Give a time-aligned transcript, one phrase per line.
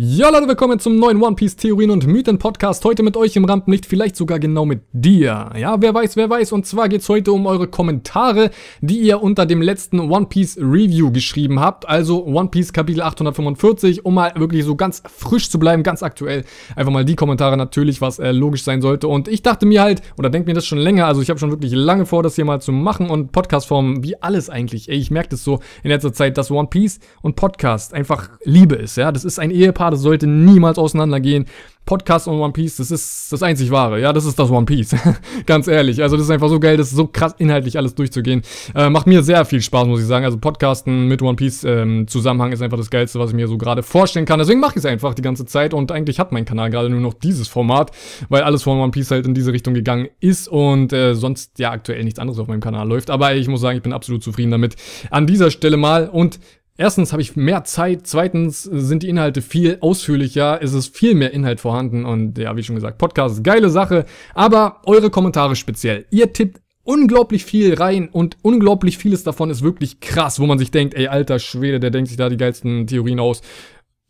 [0.00, 2.84] Ja Leute, willkommen zum neuen One Piece Theorien und Mythen Podcast.
[2.84, 5.50] Heute mit euch im Rampenlicht, vielleicht sogar genau mit dir.
[5.58, 6.52] Ja, wer weiß, wer weiß.
[6.52, 11.10] Und zwar geht's heute um eure Kommentare, die ihr unter dem letzten One Piece Review
[11.10, 11.88] geschrieben habt.
[11.88, 16.44] Also One Piece Kapitel 845, um mal wirklich so ganz frisch zu bleiben, ganz aktuell.
[16.76, 19.08] Einfach mal die Kommentare natürlich, was äh, logisch sein sollte.
[19.08, 21.50] Und ich dachte mir halt, oder denke mir das schon länger, also ich habe schon
[21.50, 24.88] wirklich lange vor, das hier mal zu machen und Podcastform, wie alles eigentlich.
[24.88, 28.76] Ey, ich merke das so in letzter Zeit, dass One Piece und Podcast einfach Liebe
[28.76, 28.96] ist.
[28.96, 31.46] Ja, das ist ein Ehepaar das sollte niemals auseinandergehen.
[31.88, 33.98] Podcast und One Piece, das ist das einzig wahre.
[33.98, 34.94] Ja, das ist das One Piece.
[35.46, 36.02] Ganz ehrlich.
[36.02, 38.42] Also, das ist einfach so geil, das ist so krass inhaltlich alles durchzugehen.
[38.74, 40.26] Äh, macht mir sehr viel Spaß, muss ich sagen.
[40.26, 43.56] Also, Podcasten mit One Piece ähm, Zusammenhang ist einfach das Geilste, was ich mir so
[43.56, 44.38] gerade vorstellen kann.
[44.38, 47.00] Deswegen mache ich es einfach die ganze Zeit und eigentlich hat mein Kanal gerade nur
[47.00, 47.90] noch dieses Format,
[48.28, 51.70] weil alles von One Piece halt in diese Richtung gegangen ist und äh, sonst ja
[51.70, 53.08] aktuell nichts anderes auf meinem Kanal läuft.
[53.08, 54.76] Aber ich muss sagen, ich bin absolut zufrieden damit.
[55.10, 56.38] An dieser Stelle mal und
[56.80, 61.32] Erstens habe ich mehr Zeit, zweitens sind die Inhalte viel ausführlicher, es ist viel mehr
[61.32, 66.06] Inhalt vorhanden und ja, wie schon gesagt, Podcast ist geile Sache, aber eure Kommentare speziell.
[66.10, 70.70] Ihr tippt unglaublich viel rein und unglaublich vieles davon ist wirklich krass, wo man sich
[70.70, 73.42] denkt, ey, alter Schwede, der denkt sich da die geilsten Theorien aus.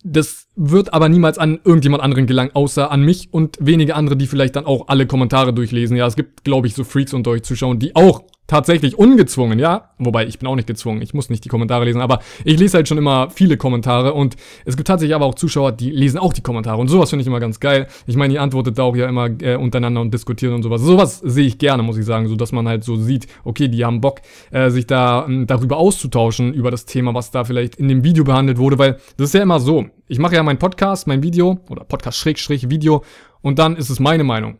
[0.04, 4.26] Das wird aber niemals an irgendjemand anderen gelangen, außer an mich und wenige andere, die
[4.26, 5.96] vielleicht dann auch alle Kommentare durchlesen.
[5.96, 9.90] Ja, es gibt, glaube ich, so Freaks unter euch Zuschauern, die auch tatsächlich ungezwungen, ja.
[9.98, 12.78] Wobei, ich bin auch nicht gezwungen, ich muss nicht die Kommentare lesen, aber ich lese
[12.78, 16.32] halt schon immer viele Kommentare und es gibt tatsächlich aber auch Zuschauer, die lesen auch
[16.32, 17.86] die Kommentare und sowas finde ich immer ganz geil.
[18.06, 20.80] Ich meine, ihr antwortet da auch ja immer äh, untereinander und diskutieren und sowas.
[20.80, 23.84] Sowas sehe ich gerne, muss ich sagen, so dass man halt so sieht, okay, die
[23.84, 27.88] haben Bock, äh, sich da äh, darüber auszutauschen, über das Thema, was da vielleicht in
[27.88, 29.84] dem Video behandelt wurde, weil das ist ja immer so.
[30.06, 33.04] Ich mache ja meinen Podcast, mein Video oder Podcast-Video
[33.42, 34.58] und dann ist es meine Meinung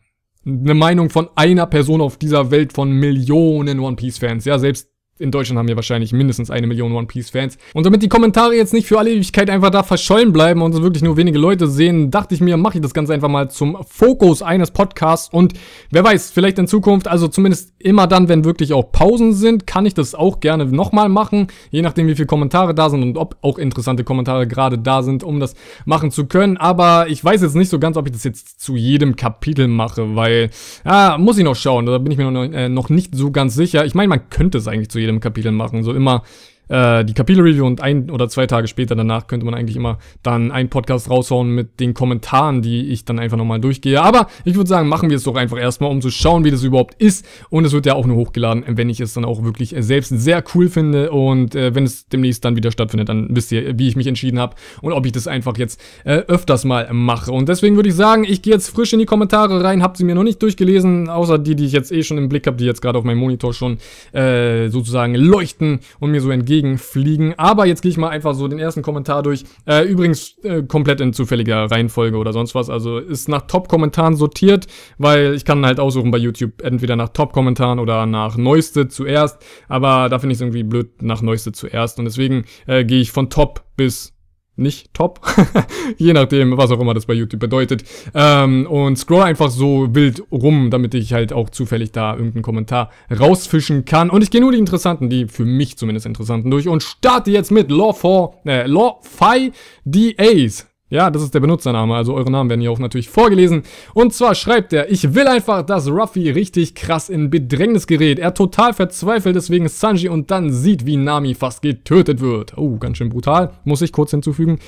[0.49, 4.45] eine Meinung von einer Person auf dieser Welt von Millionen One Piece Fans.
[4.45, 7.59] Ja, selbst in Deutschland haben wir wahrscheinlich mindestens eine Million One Piece Fans.
[7.75, 11.03] Und damit die Kommentare jetzt nicht für alle Ewigkeit einfach da verschollen bleiben und wirklich
[11.03, 14.43] nur wenige Leute sehen, dachte ich mir, mache ich das Ganze einfach mal zum Fokus
[14.43, 15.29] eines Podcasts.
[15.33, 15.55] Und
[15.91, 19.87] wer weiß, vielleicht in Zukunft, also zumindest immer dann, wenn wirklich auch Pausen sind, kann
[19.87, 21.49] ich das auch gerne nochmal machen.
[21.71, 25.25] Je nachdem, wie viele Kommentare da sind und ob auch interessante Kommentare gerade da sind,
[25.25, 26.57] um das machen zu können.
[26.57, 30.15] Aber ich weiß jetzt nicht so ganz, ob ich das jetzt zu jedem Kapitel mache,
[30.17, 30.51] weil,
[30.85, 31.87] ja, muss ich noch schauen.
[31.87, 33.85] Da bin ich mir noch, äh, noch nicht so ganz sicher.
[33.85, 35.83] Ich meine, man könnte es eigentlich zu jedem jedem Kapitel machen.
[35.83, 36.23] So immer
[36.69, 40.51] äh, die Kapitel-Review und ein oder zwei Tage später danach könnte man eigentlich immer dann
[40.51, 44.03] einen Podcast raushauen mit den Kommentaren, die ich dann einfach nochmal durchgehe.
[44.03, 46.63] Aber ich würde sagen, machen wir es doch einfach erstmal, um zu schauen, wie das
[46.63, 47.27] überhaupt ist.
[47.51, 50.45] Und es wird ja auch nur hochgeladen, wenn ich es dann auch wirklich selbst sehr
[50.55, 51.11] cool finde.
[51.11, 54.39] Und äh, wenn es demnächst dann wieder stattfindet, dann wisst ihr, wie ich mich entschieden
[54.39, 57.33] habe und ob ich das einfach jetzt äh, öfters mal mache.
[57.33, 60.05] Und deswegen würde ich sagen, ich gehe jetzt frisch in die Kommentare rein, habt sie
[60.05, 62.65] mir noch nicht durchgelesen, außer die, die ich jetzt eh schon im Blick habe, die
[62.65, 63.79] jetzt gerade auf meinem Monitor schon
[64.13, 67.35] äh, sozusagen leuchten und mir so entgegen fliegen.
[67.37, 69.45] Aber jetzt gehe ich mal einfach so den ersten Kommentar durch.
[69.67, 72.69] Äh, übrigens äh, komplett in zufälliger Reihenfolge oder sonst was.
[72.71, 74.67] Also ist nach Top-Kommentaren sortiert,
[74.99, 79.39] weil ich kann halt aussuchen bei YouTube entweder nach Top-Kommentaren oder nach Neueste zuerst.
[79.69, 81.99] Aber da finde ich es irgendwie blöd nach Neueste zuerst.
[81.99, 84.18] Und deswegen äh, gehe ich von Top bis
[84.59, 85.21] nicht top.
[85.97, 87.85] Je nachdem, was auch immer das bei YouTube bedeutet.
[88.15, 92.91] Ähm, und scroll einfach so wild rum, damit ich halt auch zufällig da irgendeinen Kommentar
[93.11, 94.11] rausfischen kann.
[94.11, 97.51] Und ich gehe nur die interessanten, die für mich zumindest interessanten durch und starte jetzt
[97.51, 99.55] mit Law 4, äh, Law 5
[99.85, 100.68] DAs.
[100.91, 103.63] Ja, das ist der Benutzername, also eure Namen werden hier auch natürlich vorgelesen.
[103.93, 108.19] Und zwar schreibt er, ich will einfach, dass Ruffy richtig krass in Bedrängnis gerät.
[108.19, 112.57] Er total verzweifelt deswegen Sanji und dann sieht, wie Nami fast getötet wird.
[112.57, 114.61] Oh, ganz schön brutal, muss ich kurz hinzufügen.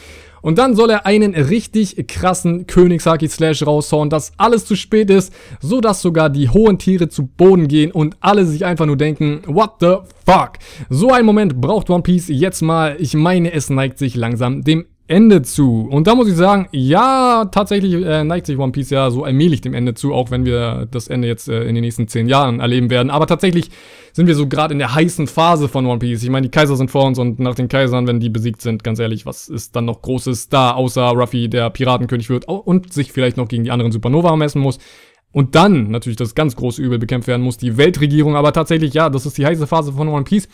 [0.43, 5.81] Und dann soll er einen richtig krassen Königshaki-Slash raushauen, dass alles zu spät ist, so
[5.81, 9.73] dass sogar die hohen Tiere zu Boden gehen und alle sich einfach nur denken, what
[9.81, 10.53] the fuck?
[10.89, 12.97] So ein Moment braucht One Piece jetzt mal.
[12.99, 15.89] Ich meine, es neigt sich langsam dem Ende zu.
[15.91, 19.61] Und da muss ich sagen, ja, tatsächlich äh, neigt sich One Piece ja so allmählich
[19.61, 22.61] dem Ende zu, auch wenn wir das Ende jetzt äh, in den nächsten zehn Jahren
[22.61, 23.11] erleben werden.
[23.11, 23.71] Aber tatsächlich
[24.13, 26.23] sind wir so gerade in der heißen Phase von One Piece.
[26.23, 28.85] Ich meine, die Kaiser sind vor uns und nach den Kaisern, wenn die besiegt sind,
[28.85, 33.11] ganz ehrlich, was ist dann noch Großes da, außer Ruffy, der Piratenkönig wird und sich
[33.11, 34.79] vielleicht noch gegen die anderen Supernova messen muss.
[35.33, 38.37] Und dann natürlich das ganz große Übel bekämpft werden muss, die Weltregierung.
[38.37, 40.49] Aber tatsächlich, ja, das ist die heiße Phase von One Piece.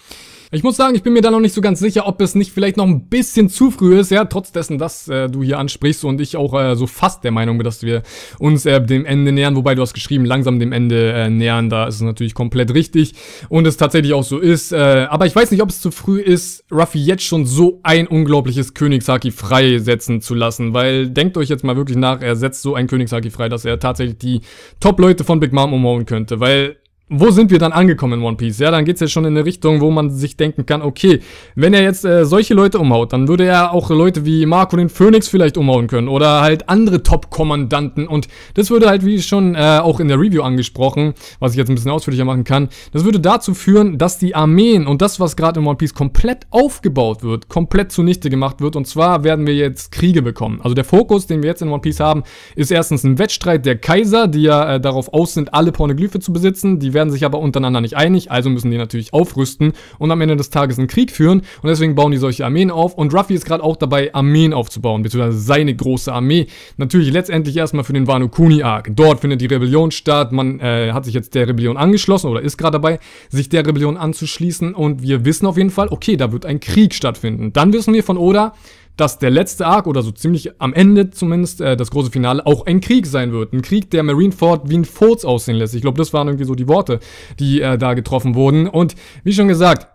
[0.52, 2.52] Ich muss sagen, ich bin mir da noch nicht so ganz sicher, ob es nicht
[2.52, 6.04] vielleicht noch ein bisschen zu früh ist, ja, trotz dessen, dass äh, du hier ansprichst
[6.04, 8.02] und ich auch äh, so fast der Meinung bin, dass wir
[8.38, 11.86] uns äh, dem Ende nähern, wobei du hast geschrieben, langsam dem Ende äh, nähern, da
[11.88, 13.14] ist es natürlich komplett richtig
[13.48, 16.20] und es tatsächlich auch so ist, äh, aber ich weiß nicht, ob es zu früh
[16.20, 21.64] ist, Ruffy jetzt schon so ein unglaubliches Königshaki freisetzen zu lassen, weil denkt euch jetzt
[21.64, 24.40] mal wirklich nach, er setzt so ein Königshaki frei, dass er tatsächlich die
[24.78, 26.76] Top-Leute von Big Mom umhauen könnte, weil
[27.08, 28.58] wo sind wir dann angekommen in One Piece?
[28.58, 31.20] Ja, dann geht's ja schon in eine Richtung, wo man sich denken kann, okay,
[31.54, 34.88] wenn er jetzt äh, solche Leute umhaut, dann würde er auch Leute wie Marco den
[34.88, 39.78] Phoenix vielleicht umhauen können oder halt andere Top-Kommandanten und das würde halt, wie schon äh,
[39.80, 43.20] auch in der Review angesprochen, was ich jetzt ein bisschen ausführlicher machen kann, das würde
[43.20, 47.48] dazu führen, dass die Armeen und das, was gerade in One Piece komplett aufgebaut wird,
[47.48, 50.60] komplett zunichte gemacht wird und zwar werden wir jetzt Kriege bekommen.
[50.60, 52.24] Also der Fokus, den wir jetzt in One Piece haben,
[52.56, 56.32] ist erstens ein Wettstreit der Kaiser, die ja äh, darauf aus sind, alle Pornoglyphe zu
[56.32, 60.20] besitzen, die werden sich aber untereinander nicht einig, also müssen die natürlich aufrüsten und am
[60.20, 63.34] Ende des Tages einen Krieg führen und deswegen bauen die solche Armeen auf und Ruffy
[63.34, 66.46] ist gerade auch dabei, Armeen aufzubauen, beziehungsweise seine große Armee.
[66.78, 68.90] Natürlich letztendlich erstmal für den Wano Kuni Arc.
[68.96, 72.56] Dort findet die Rebellion statt, man äh, hat sich jetzt der Rebellion angeschlossen oder ist
[72.56, 72.98] gerade dabei,
[73.28, 76.94] sich der Rebellion anzuschließen und wir wissen auf jeden Fall, okay, da wird ein Krieg
[76.94, 77.52] stattfinden.
[77.52, 78.54] Dann wissen wir von Oda,
[78.96, 82.66] dass der letzte Arc oder so ziemlich am Ende zumindest äh, das große Finale auch
[82.66, 83.52] ein Krieg sein wird.
[83.52, 85.74] Ein Krieg, der Marineford wie ein Furz aussehen lässt.
[85.74, 87.00] Ich glaube, das waren irgendwie so die Worte,
[87.38, 88.66] die äh, da getroffen wurden.
[88.66, 88.94] Und
[89.24, 89.88] wie schon gesagt,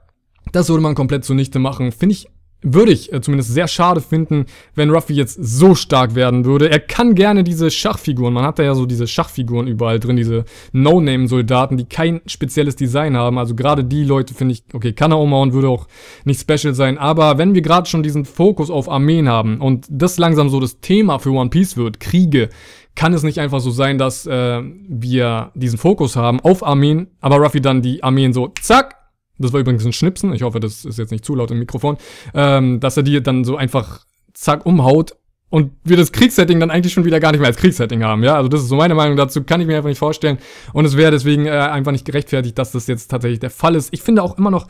[0.51, 1.92] das würde man komplett zunichte machen.
[1.92, 2.27] Finde ich
[2.61, 6.69] würde ich äh, zumindest sehr schade finden, wenn Ruffy jetzt so stark werden würde.
[6.69, 10.45] Er kann gerne diese Schachfiguren, man hat da ja so diese Schachfiguren überall drin, diese
[10.71, 13.37] No-Name-Soldaten, die kein spezielles Design haben.
[13.37, 15.87] Also gerade die Leute finde ich, okay, kann er umhauen, würde auch
[16.25, 16.97] nicht special sein.
[16.97, 20.79] Aber wenn wir gerade schon diesen Fokus auf Armeen haben und das langsam so das
[20.79, 22.49] Thema für One Piece wird, Kriege,
[22.95, 27.37] kann es nicht einfach so sein, dass äh, wir diesen Fokus haben auf Armeen, aber
[27.37, 29.00] Ruffy dann die Armeen so zack
[29.41, 31.97] das war übrigens ein Schnipsen, ich hoffe, das ist jetzt nicht zu laut im Mikrofon,
[32.33, 35.15] ähm, dass er die dann so einfach zack umhaut
[35.49, 38.35] und wir das Kriegssetting dann eigentlich schon wieder gar nicht mehr als Kriegssetting haben, ja.
[38.35, 40.38] Also das ist so meine Meinung dazu, kann ich mir einfach nicht vorstellen.
[40.71, 43.89] Und es wäre deswegen äh, einfach nicht gerechtfertigt, dass das jetzt tatsächlich der Fall ist.
[43.91, 44.67] Ich finde auch immer noch,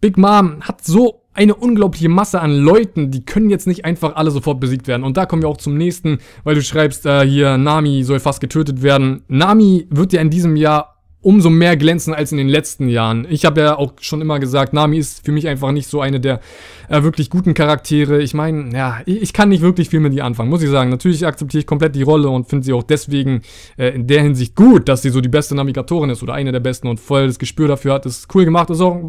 [0.00, 4.30] Big Mom hat so eine unglaubliche Masse an Leuten, die können jetzt nicht einfach alle
[4.30, 5.02] sofort besiegt werden.
[5.02, 8.40] Und da kommen wir auch zum nächsten, weil du schreibst, äh, hier, Nami soll fast
[8.40, 9.24] getötet werden.
[9.28, 10.91] Nami wird ja in diesem Jahr
[11.22, 13.26] umso mehr glänzen als in den letzten Jahren.
[13.30, 16.20] Ich habe ja auch schon immer gesagt, Nami ist für mich einfach nicht so eine
[16.20, 16.40] der
[16.88, 18.20] äh, wirklich guten Charaktere.
[18.20, 20.90] Ich meine, ja, ich, ich, kann nicht wirklich viel mit ihr anfangen, muss ich sagen.
[20.90, 23.42] Natürlich akzeptiere ich komplett die Rolle und finde sie auch deswegen
[23.78, 26.60] äh, in der Hinsicht gut, dass sie so die beste Navigatorin ist oder eine der
[26.60, 28.04] besten und voll das Gespür dafür hat.
[28.04, 29.00] Das ist cool gemacht, ist auch,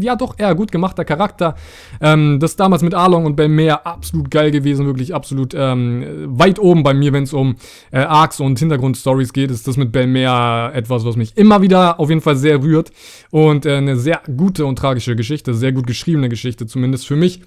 [0.00, 1.54] ja doch, eher gut gemachter Charakter.
[2.00, 6.82] Ähm, das damals mit Arlong und Belmer absolut geil gewesen, wirklich absolut ähm, weit oben
[6.82, 7.56] bei mir, wenn es um
[7.92, 12.08] äh, Arcs und Hintergrundstories geht, ist das mit Belmer etwas, was mich immer wieder auf
[12.08, 12.90] jeden Fall sehr rührt
[13.30, 17.42] und äh, eine sehr gute und tragische Geschichte, sehr gut geschriebene Geschichte, zumindest für mich.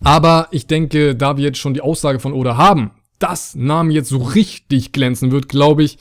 [0.00, 4.10] Aber ich denke, da wir jetzt schon die Aussage von Oda haben, dass Nami jetzt
[4.10, 5.98] so richtig glänzen wird, glaube ich,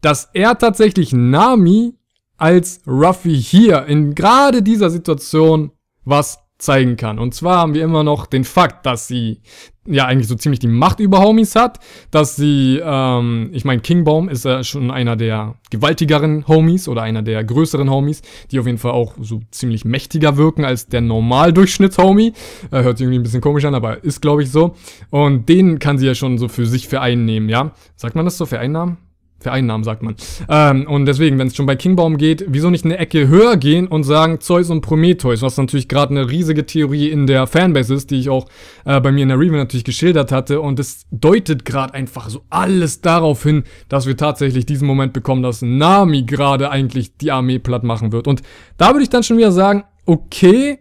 [0.00, 1.94] dass er tatsächlich Nami
[2.36, 5.72] als Ruffy hier in gerade dieser Situation
[6.04, 7.18] was zeigen kann.
[7.18, 9.40] Und zwar haben wir immer noch den Fakt, dass sie
[9.86, 11.78] ja eigentlich so ziemlich die Macht über Homies hat,
[12.10, 17.22] dass sie, ähm, ich meine, Kingbaum ist ja schon einer der gewaltigeren Homies oder einer
[17.22, 22.34] der größeren Homies, die auf jeden Fall auch so ziemlich mächtiger wirken als der Normaldurchschnittshomie.
[22.70, 24.74] Äh, hört sich irgendwie ein bisschen komisch an, aber ist glaube ich so.
[25.10, 27.72] Und den kann sie ja schon so für sich vereinnehmen, ja?
[27.96, 28.98] Sagt man das so, vereinnahmen?
[29.40, 30.14] Vereinnahmen, sagt man.
[30.48, 33.88] Ähm, und deswegen, wenn es schon bei Kingbaum geht, wieso nicht eine Ecke höher gehen
[33.88, 38.10] und sagen Zeus und Prometheus, was natürlich gerade eine riesige Theorie in der Fanbase ist,
[38.10, 38.46] die ich auch
[38.84, 40.60] äh, bei mir in der Review natürlich geschildert hatte.
[40.60, 45.42] Und es deutet gerade einfach so alles darauf hin, dass wir tatsächlich diesen Moment bekommen,
[45.42, 48.28] dass Nami gerade eigentlich die Armee platt machen wird.
[48.28, 48.42] Und
[48.76, 50.80] da würde ich dann schon wieder sagen, okay,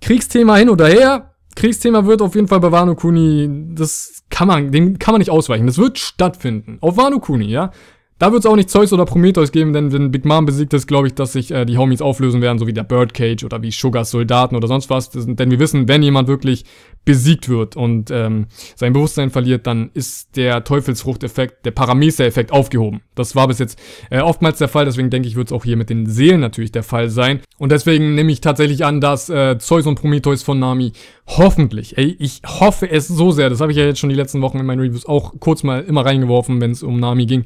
[0.00, 4.70] Kriegsthema hin oder her, Kriegsthema wird auf jeden Fall bei Wano Kuni, das kann man,
[4.70, 5.66] den kann man nicht ausweichen.
[5.66, 6.78] Das wird stattfinden.
[6.80, 7.72] Auf Wano Kuni, ja.
[8.18, 10.86] Da wird es auch nicht Zeus oder Prometheus geben, denn wenn Big Mom besiegt ist,
[10.86, 13.70] glaube ich, dass sich äh, die Homies auflösen werden, so wie der Birdcage oder wie
[13.70, 15.10] Sugars Soldaten oder sonst was.
[15.10, 16.64] Das, denn wir wissen, wenn jemand wirklich
[17.04, 23.02] besiegt wird und ähm, sein Bewusstsein verliert, dann ist der Teufelsfruchteffekt, der Parameter-Effekt aufgehoben.
[23.14, 23.78] Das war bis jetzt
[24.08, 26.72] äh, oftmals der Fall, deswegen denke ich, wird es auch hier mit den Seelen natürlich
[26.72, 27.40] der Fall sein.
[27.58, 30.92] Und deswegen nehme ich tatsächlich an, dass äh, Zeus und Prometheus von Nami
[31.26, 34.40] hoffentlich, ey, ich hoffe es so sehr, das habe ich ja jetzt schon die letzten
[34.42, 37.44] Wochen in meinen Reviews auch kurz mal immer reingeworfen, wenn es um Nami ging.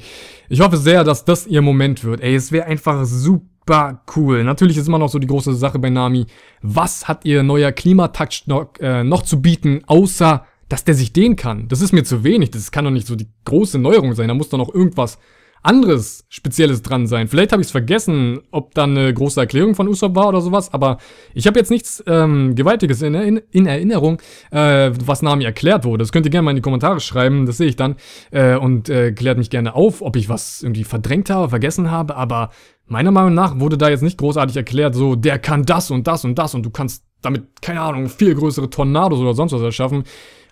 [0.48, 2.20] Ich hoffe sehr, dass das ihr Moment wird.
[2.20, 4.44] Ey, es wäre einfach super cool.
[4.44, 6.26] Natürlich ist immer noch so die große Sache bei Nami.
[6.60, 11.36] Was hat ihr neuer Klimatouch noch, äh, noch zu bieten, außer dass der sich dehnen
[11.36, 11.68] kann?
[11.68, 12.50] Das ist mir zu wenig.
[12.50, 14.28] Das kann doch nicht so die große Neuerung sein.
[14.28, 15.18] Da muss doch noch irgendwas
[15.62, 17.28] anderes Spezielles dran sein.
[17.28, 20.72] Vielleicht habe ich es vergessen, ob da eine große Erklärung von Usopp war oder sowas,
[20.72, 20.98] aber
[21.34, 26.02] ich habe jetzt nichts ähm, Gewaltiges in, in, in Erinnerung, äh, was Nami erklärt wurde.
[26.02, 27.96] Das könnt ihr gerne mal in die Kommentare schreiben, das sehe ich dann.
[28.30, 32.16] Äh, und äh, klärt mich gerne auf, ob ich was irgendwie verdrängt habe, vergessen habe,
[32.16, 32.50] aber
[32.90, 36.24] Meiner Meinung nach wurde da jetzt nicht großartig erklärt, so, der kann das und das
[36.24, 40.02] und das und du kannst damit, keine Ahnung, viel größere Tornados oder sonst was erschaffen.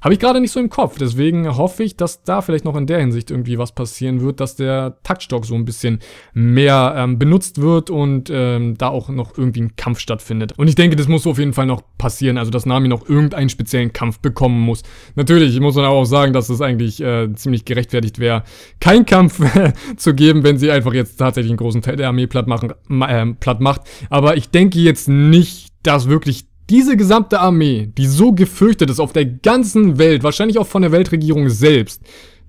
[0.00, 0.98] Habe ich gerade nicht so im Kopf.
[0.98, 4.56] Deswegen hoffe ich, dass da vielleicht noch in der Hinsicht irgendwie was passieren wird, dass
[4.56, 6.00] der Taktstock so ein bisschen
[6.34, 10.52] mehr ähm, benutzt wird und ähm, da auch noch irgendwie ein Kampf stattfindet.
[10.56, 13.48] Und ich denke, das muss auf jeden Fall noch passieren, also dass Nami noch irgendeinen
[13.48, 14.82] speziellen Kampf bekommen muss.
[15.14, 18.44] Natürlich muss man aber auch sagen, dass es eigentlich äh, ziemlich gerechtfertigt wäre,
[18.80, 19.40] keinen Kampf
[19.96, 23.26] zu geben, wenn sie einfach jetzt tatsächlich einen großen Teil der Armee platt, machen, äh,
[23.34, 23.82] platt macht.
[24.10, 29.12] Aber ich denke jetzt nicht, dass wirklich diese gesamte Armee, die so gefürchtet ist auf
[29.12, 32.02] der ganzen Welt, wahrscheinlich auch von der Weltregierung selbst,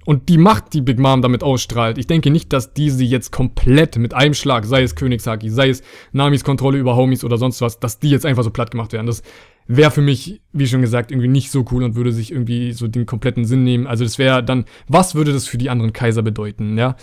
[0.05, 3.97] und die Macht, die Big Mom damit ausstrahlt, ich denke nicht, dass diese jetzt komplett
[3.97, 5.83] mit einem Schlag, sei es Königshaki, sei es
[6.13, 9.05] Namis Kontrolle über Homies oder sonst was, dass die jetzt einfach so platt gemacht werden.
[9.05, 9.21] Das
[9.67, 12.87] wäre für mich, wie schon gesagt, irgendwie nicht so cool und würde sich irgendwie so
[12.87, 13.85] den kompletten Sinn nehmen.
[13.85, 16.95] Also das wäre dann, was würde das für die anderen Kaiser bedeuten, ja?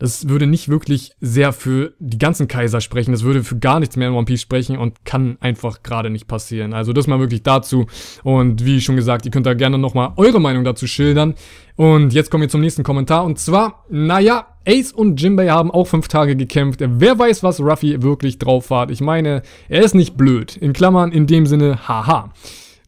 [0.00, 3.12] Das würde nicht wirklich sehr für die ganzen Kaiser sprechen.
[3.12, 6.26] Das würde für gar nichts mehr in One Piece sprechen und kann einfach gerade nicht
[6.26, 6.72] passieren.
[6.72, 7.86] Also das mal wirklich dazu.
[8.24, 11.34] Und wie schon gesagt, ihr könnt da gerne nochmal eure Meinung dazu schildern.
[11.76, 13.24] Und jetzt kommen wir zum nächsten Kommentar.
[13.24, 16.80] Und zwar, naja, Ace und Jimbei haben auch fünf Tage gekämpft.
[16.82, 18.90] Wer weiß, was Ruffy wirklich drauf hat.
[18.90, 20.56] Ich meine, er ist nicht blöd.
[20.56, 22.32] In Klammern, in dem Sinne, haha.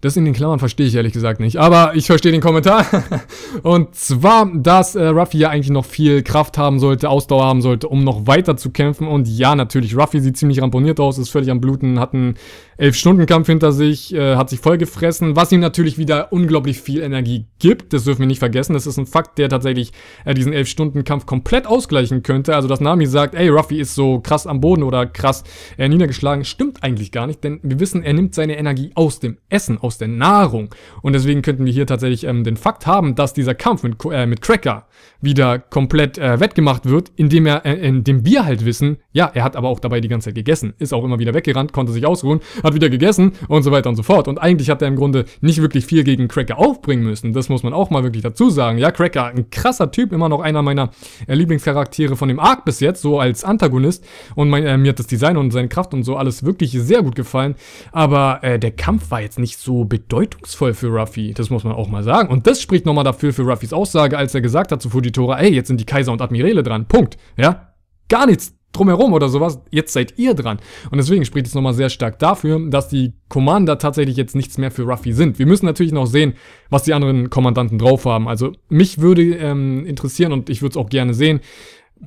[0.03, 1.59] Das in den Klammern verstehe ich ehrlich gesagt nicht.
[1.59, 2.85] Aber ich verstehe den Kommentar.
[3.63, 7.87] und zwar, dass äh, Ruffy ja eigentlich noch viel Kraft haben sollte, Ausdauer haben sollte,
[7.87, 9.07] um noch weiter zu kämpfen.
[9.07, 12.35] Und ja, natürlich, Ruffy sieht ziemlich ramponiert aus, ist völlig am Bluten, hat einen
[12.81, 17.93] 11-Stunden-Kampf hinter sich, äh, hat sich vollgefressen, was ihm natürlich wieder unglaublich viel Energie gibt.
[17.93, 18.73] Das dürfen wir nicht vergessen.
[18.73, 19.93] Das ist ein Fakt, der tatsächlich
[20.25, 22.57] äh, diesen 11-Stunden-Kampf komplett ausgleichen könnte.
[22.57, 25.45] Also, dass Nami sagt, ey, Ruffy ist so krass am Boden oder krass
[25.79, 29.39] äh, niedergeschlagen, stimmt eigentlich gar nicht, denn wir wissen, er nimmt seine Energie aus dem
[29.49, 30.71] Essen, aus der Nahrung.
[31.03, 34.27] Und deswegen könnten wir hier tatsächlich ähm, den Fakt haben, dass dieser Kampf mit, äh,
[34.27, 34.87] mit Cracker
[35.21, 39.57] wieder komplett äh, wettgemacht wird, indem er, äh, indem wir halt wissen, ja, er hat
[39.57, 42.41] aber auch dabei die ganze Zeit gegessen, ist auch immer wieder weggerannt, konnte sich ausruhen,
[42.63, 44.29] hat wieder gegessen und so weiter und so fort.
[44.29, 47.33] Und eigentlich hat er im Grunde nicht wirklich viel gegen Cracker aufbringen müssen.
[47.33, 48.79] Das muss man auch mal wirklich dazu sagen.
[48.79, 50.91] Ja, Cracker, ein krasser Typ, immer noch einer meiner
[51.27, 54.05] äh, Lieblingscharaktere von dem Arc bis jetzt, so als Antagonist.
[54.35, 57.03] Und mein, äh, mir hat das Design und seine Kraft und so alles wirklich sehr
[57.03, 57.55] gut gefallen.
[57.93, 61.35] Aber äh, der Kampf war jetzt nicht so bedeutungsvoll für Ruffy.
[61.35, 62.29] Das muss man auch mal sagen.
[62.29, 65.53] Und das spricht nochmal dafür für Ruffys Aussage, als er gesagt hat zu Fujitora, ey,
[65.53, 66.87] jetzt sind die Kaiser und Admirale dran.
[66.87, 67.17] Punkt.
[67.37, 67.75] Ja?
[68.09, 70.59] Gar nichts drumherum oder sowas, jetzt seid ihr dran.
[70.91, 74.71] Und deswegen spricht es nochmal sehr stark dafür, dass die Commander tatsächlich jetzt nichts mehr
[74.71, 75.39] für Ruffy sind.
[75.39, 76.35] Wir müssen natürlich noch sehen,
[76.71, 78.29] was die anderen Kommandanten drauf haben.
[78.29, 81.41] Also mich würde ähm, interessieren und ich würde es auch gerne sehen,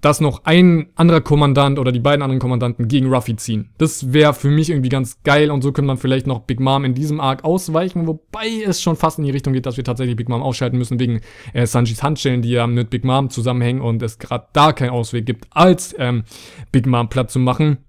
[0.01, 3.69] dass noch ein anderer Kommandant oder die beiden anderen Kommandanten gegen Ruffy ziehen.
[3.77, 6.85] Das wäre für mich irgendwie ganz geil und so könnte man vielleicht noch Big Mom
[6.85, 10.15] in diesem Arc ausweichen, wobei es schon fast in die Richtung geht, dass wir tatsächlich
[10.15, 11.21] Big Mom ausschalten müssen wegen
[11.53, 15.25] äh, Sanjis Handschellen, die ja mit Big Mom zusammenhängen und es gerade da keinen Ausweg
[15.25, 16.23] gibt, als ähm,
[16.71, 17.84] Big Mom platt zu machen.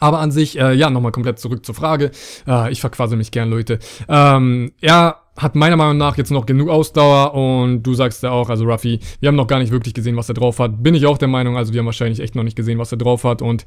[0.00, 2.10] Aber an sich, äh, ja, nochmal komplett zurück zur Frage.
[2.46, 3.78] Äh, ich verquassel mich gern, Leute.
[4.08, 8.50] Ähm, er hat meiner Meinung nach jetzt noch genug Ausdauer und du sagst ja auch,
[8.50, 10.82] also Ruffy, wir haben noch gar nicht wirklich gesehen, was er drauf hat.
[10.82, 12.98] Bin ich auch der Meinung, also wir haben wahrscheinlich echt noch nicht gesehen, was er
[12.98, 13.64] drauf hat und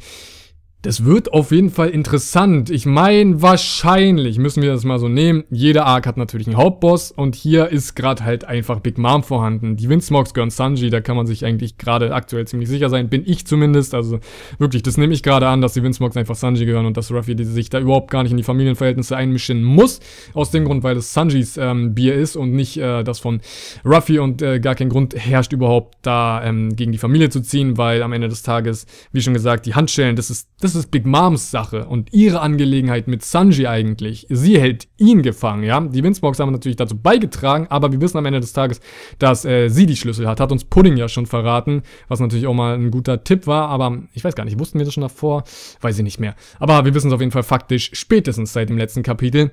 [0.82, 2.72] das wird auf jeden Fall interessant.
[2.72, 5.44] Ich meine, wahrscheinlich müssen wir das mal so nehmen.
[5.52, 9.76] Jeder Arc hat natürlich einen Hauptboss und hier ist gerade halt einfach Big Mom vorhanden.
[9.78, 13.10] Die Windsmogs gehören Sanji, da kann man sich eigentlich gerade aktuell ziemlich sicher sein.
[13.10, 13.94] Bin ich zumindest.
[13.94, 14.20] Also
[14.58, 17.36] wirklich, das nehme ich gerade an, dass die Windsmogs einfach Sanji gehören und dass Ruffy
[17.44, 20.00] sich da überhaupt gar nicht in die Familienverhältnisse einmischen muss.
[20.34, 23.42] Aus dem Grund, weil es Sanjis ähm, Bier ist und nicht äh, das von
[23.86, 27.78] Ruffy und äh, gar kein Grund herrscht überhaupt da ähm, gegen die Familie zu ziehen,
[27.78, 30.92] weil am Ende des Tages, wie schon gesagt, die Handschellen, das ist, das das ist
[30.92, 34.28] Big Moms Sache und ihre Angelegenheit mit Sanji eigentlich.
[34.30, 35.80] Sie hält ihn gefangen, ja.
[35.80, 38.80] Die Windsmogs haben natürlich dazu beigetragen, aber wir wissen am Ende des Tages,
[39.20, 40.40] dass äh, sie die Schlüssel hat.
[40.40, 44.04] Hat uns Pudding ja schon verraten, was natürlich auch mal ein guter Tipp war, aber
[44.14, 45.44] ich weiß gar nicht, wussten wir das schon davor?
[45.82, 46.36] Weiß ich nicht mehr.
[46.60, 49.52] Aber wir wissen es auf jeden Fall faktisch spätestens seit dem letzten Kapitel.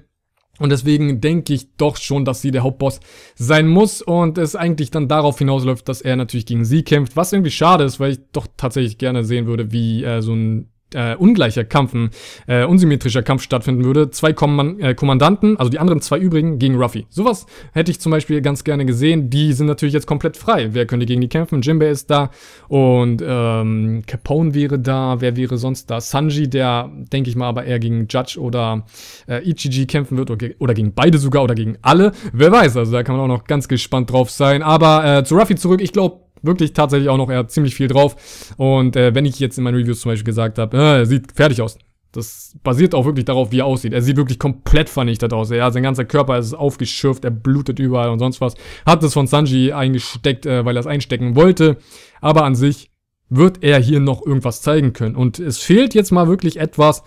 [0.58, 3.00] Und deswegen denke ich doch schon, dass sie der Hauptboss
[3.36, 7.32] sein muss und es eigentlich dann darauf hinausläuft, dass er natürlich gegen sie kämpft, was
[7.32, 11.14] irgendwie schade ist, weil ich doch tatsächlich gerne sehen würde, wie äh, so ein äh,
[11.16, 12.10] ungleicher Kampf, ein
[12.46, 14.10] äh, unsymmetrischer Kampf stattfinden würde.
[14.10, 17.06] Zwei Kommand äh, Kommandanten, also die anderen zwei übrigen, gegen Ruffy.
[17.10, 19.30] Sowas hätte ich zum Beispiel ganz gerne gesehen.
[19.30, 20.68] Die sind natürlich jetzt komplett frei.
[20.72, 21.62] Wer könnte gegen die kämpfen?
[21.62, 22.30] Jinbei ist da
[22.68, 25.20] und ähm, Capone wäre da.
[25.20, 26.00] Wer wäre sonst da?
[26.00, 28.84] Sanji, der, denke ich mal, aber eher gegen Judge oder
[29.28, 32.12] äh, Ichiji kämpfen wird oder, oder, gegen beide sogar oder gegen alle.
[32.32, 34.62] Wer weiß, also da kann man auch noch ganz gespannt drauf sein.
[34.62, 37.88] Aber äh, zu Ruffy zurück, ich glaube, wirklich tatsächlich auch noch er hat ziemlich viel
[37.88, 38.16] drauf.
[38.56, 41.32] Und äh, wenn ich jetzt in meinen Reviews zum Beispiel gesagt habe, äh, er sieht
[41.32, 41.78] fertig aus.
[42.12, 43.92] Das basiert auch wirklich darauf, wie er aussieht.
[43.92, 45.50] Er sieht wirklich komplett vernichtet aus.
[45.50, 48.54] Ja, sein ganzer Körper ist aufgeschürft, er blutet überall und sonst was.
[48.86, 51.76] Hat es von Sanji eingesteckt, äh, weil er es einstecken wollte.
[52.20, 52.90] Aber an sich
[53.28, 55.16] wird er hier noch irgendwas zeigen können.
[55.16, 57.02] Und es fehlt jetzt mal wirklich etwas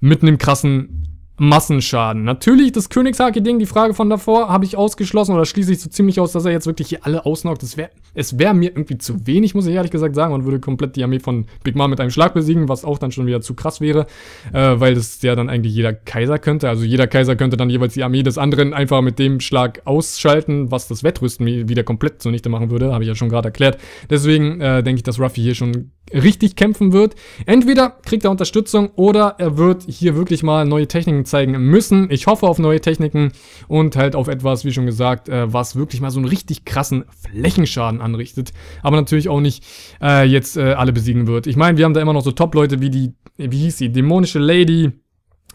[0.00, 2.22] mit einem krassen Massenschaden.
[2.22, 6.20] Natürlich das Königshaki-Ding, die Frage von davor, habe ich ausgeschlossen oder schließe ich so ziemlich
[6.20, 7.62] aus, dass er jetzt wirklich hier alle ausnockt.
[7.62, 10.60] Das wär, es wäre mir irgendwie zu wenig, muss ich ehrlich gesagt sagen, und würde
[10.60, 13.40] komplett die Armee von Big Mom mit einem Schlag besiegen, was auch dann schon wieder
[13.40, 14.06] zu krass wäre,
[14.52, 16.68] äh, weil das ja dann eigentlich jeder Kaiser könnte.
[16.68, 20.70] Also jeder Kaiser könnte dann jeweils die Armee des anderen einfach mit dem Schlag ausschalten,
[20.70, 23.78] was das Wettrüsten wieder komplett zunichte machen würde, habe ich ja schon gerade erklärt.
[24.08, 27.14] Deswegen äh, denke ich, dass Ruffy hier schon richtig kämpfen wird.
[27.46, 32.10] Entweder kriegt er Unterstützung oder er wird hier wirklich mal neue Techniken zeigen müssen.
[32.10, 33.32] Ich hoffe auf neue Techniken
[33.68, 37.04] und halt auf etwas, wie schon gesagt, äh, was wirklich mal so einen richtig krassen
[37.22, 38.52] Flächenschaden anrichtet.
[38.82, 39.64] Aber natürlich auch nicht
[40.00, 41.46] äh, jetzt äh, alle besiegen wird.
[41.46, 44.38] Ich meine, wir haben da immer noch so Top-Leute wie die, wie hieß sie, dämonische
[44.38, 44.92] Lady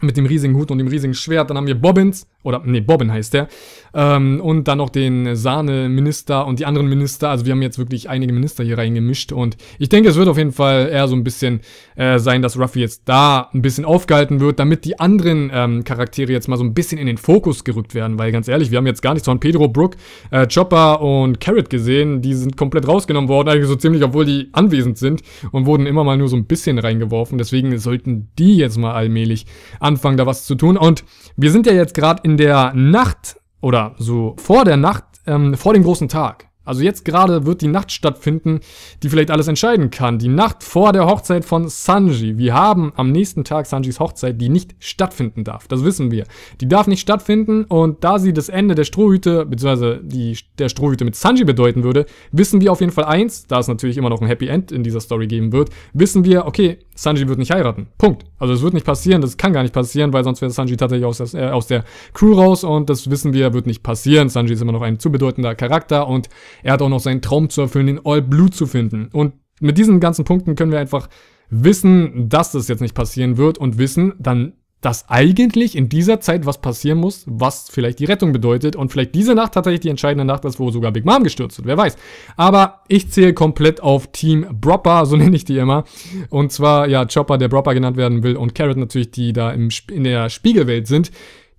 [0.02, 1.50] mit dem riesigen Hut und dem riesigen Schwert.
[1.50, 3.48] Dann haben wir Bobbins, oder nee, Bobbin heißt der.
[3.92, 7.28] Ähm, und dann noch den Sahne-Minister und die anderen Minister.
[7.28, 9.32] Also wir haben jetzt wirklich einige Minister hier reingemischt.
[9.32, 11.60] Und ich denke, es wird auf jeden Fall eher so ein bisschen
[11.96, 16.32] äh, sein, dass Ruffy jetzt da ein bisschen aufgehalten wird, damit die anderen ähm, Charaktere
[16.32, 18.18] jetzt mal so ein bisschen in den Fokus gerückt werden.
[18.18, 19.96] Weil ganz ehrlich, wir haben jetzt gar nichts von Pedro, Brook,
[20.30, 22.22] äh, Chopper und Carrot gesehen.
[22.22, 26.04] Die sind komplett rausgenommen worden, eigentlich so ziemlich, obwohl die anwesend sind und wurden immer
[26.04, 27.38] mal nur so ein bisschen reingeworfen.
[27.38, 29.46] Deswegen sollten die jetzt mal allmählich
[29.80, 30.76] anfangen, da was zu tun.
[30.76, 31.04] Und
[31.36, 35.74] wir sind ja jetzt gerade in der Nacht oder so vor der Nacht, ähm, vor
[35.74, 36.49] dem großen Tag.
[36.70, 38.60] Also jetzt gerade wird die Nacht stattfinden,
[39.02, 40.20] die vielleicht alles entscheiden kann.
[40.20, 42.38] Die Nacht vor der Hochzeit von Sanji.
[42.38, 45.66] Wir haben am nächsten Tag Sanjis Hochzeit, die nicht stattfinden darf.
[45.66, 46.26] Das wissen wir.
[46.60, 51.04] Die darf nicht stattfinden und da sie das Ende der Strohhüte, beziehungsweise die, der Strohhüte
[51.04, 54.20] mit Sanji bedeuten würde, wissen wir auf jeden Fall eins, da es natürlich immer noch
[54.20, 57.86] ein Happy End in dieser Story geben wird, wissen wir, okay, Sanji wird nicht heiraten.
[57.96, 58.26] Punkt.
[58.38, 61.06] Also es wird nicht passieren, das kann gar nicht passieren, weil sonst wäre Sanji tatsächlich
[61.06, 64.28] aus, äh, aus der Crew raus und das wissen wir, wird nicht passieren.
[64.28, 66.28] Sanji ist immer noch ein zu bedeutender Charakter und
[66.62, 69.08] er hat auch noch seinen Traum zu erfüllen, den All Blue zu finden.
[69.12, 71.08] Und mit diesen ganzen Punkten können wir einfach
[71.50, 76.46] wissen, dass das jetzt nicht passieren wird und wissen dann, dass eigentlich in dieser Zeit
[76.46, 80.24] was passieren muss, was vielleicht die Rettung bedeutet und vielleicht diese Nacht tatsächlich die entscheidende
[80.24, 81.96] Nacht ist, wo sogar Big Mom gestürzt wird, wer weiß.
[82.36, 85.84] Aber ich zähle komplett auf Team Bropper, so nenne ich die immer.
[86.30, 89.68] Und zwar, ja, Chopper, der Bropper genannt werden will und Carrot natürlich, die da im,
[89.90, 91.10] in der Spiegelwelt sind.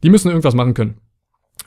[0.04, 0.98] Die müssen irgendwas machen können.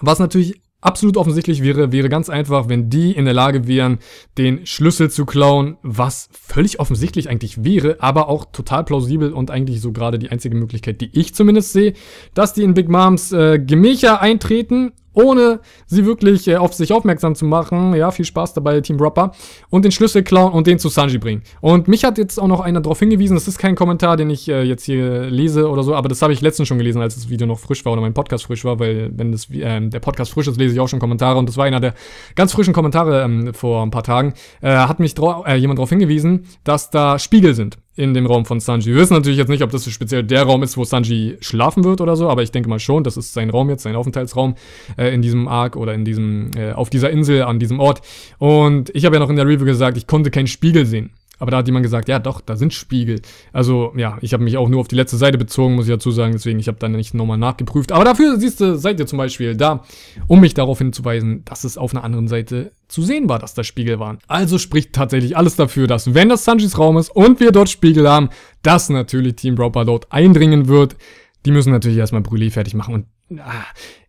[0.01, 3.99] Was natürlich absolut offensichtlich wäre, wäre ganz einfach, wenn die in der Lage wären,
[4.39, 9.81] den Schlüssel zu klauen, was völlig offensichtlich eigentlich wäre, aber auch total plausibel und eigentlich
[9.81, 11.95] so gerade die einzige Möglichkeit, die ich zumindest sehe,
[12.35, 17.35] dass die in Big Moms äh, Gemächer eintreten ohne sie wirklich äh, auf sich aufmerksam
[17.35, 17.95] zu machen.
[17.95, 19.33] Ja, viel Spaß dabei, Team Rapper.
[19.71, 21.43] Und den Schlüssel klauen und den zu Sanji bringen.
[21.61, 24.49] Und mich hat jetzt auch noch einer darauf hingewiesen, das ist kein Kommentar, den ich
[24.49, 27.29] äh, jetzt hier lese oder so, aber das habe ich letztens schon gelesen, als das
[27.29, 30.33] Video noch frisch war oder mein Podcast frisch war, weil wenn das, äh, der Podcast
[30.33, 31.95] frisch ist, lese ich auch schon Kommentare und das war einer der
[32.35, 34.35] ganz frischen Kommentare ähm, vor ein paar Tagen.
[34.61, 38.61] Äh, hat mich äh, jemand darauf hingewiesen, dass da Spiegel sind in dem Raum von
[38.61, 38.93] Sanji.
[38.93, 42.01] Wir wissen natürlich jetzt nicht, ob das speziell der Raum ist, wo Sanji schlafen wird
[42.01, 44.57] oder so, aber ich denke mal schon, das ist sein Raum jetzt, sein Aufenthaltsraum
[44.97, 48.03] äh, in diesem Arc oder in diesem, äh, auf dieser Insel, an diesem Ort.
[48.39, 51.11] Und ich habe ja noch in der Review gesagt, ich konnte keinen Spiegel sehen.
[51.39, 53.21] Aber da hat jemand gesagt, ja doch, da sind Spiegel.
[53.53, 56.11] Also ja, ich habe mich auch nur auf die letzte Seite bezogen, muss ich dazu
[56.11, 56.33] sagen.
[56.33, 57.93] Deswegen, ich habe dann nicht nochmal nachgeprüft.
[57.93, 59.83] Aber dafür, siehst du, seid ihr zum Beispiel da,
[60.29, 63.65] um mich darauf hinzuweisen, dass es auf einer anderen Seite zu sehen war, dass da
[63.65, 64.19] Spiegel waren.
[64.29, 68.09] Also spricht tatsächlich alles dafür, dass wenn das Sanjis Raum ist und wir dort Spiegel
[68.09, 68.29] haben,
[68.63, 70.97] dass natürlich Team Broper dort eindringen wird.
[71.45, 73.65] Die müssen natürlich erstmal Brûlé fertig machen und ah,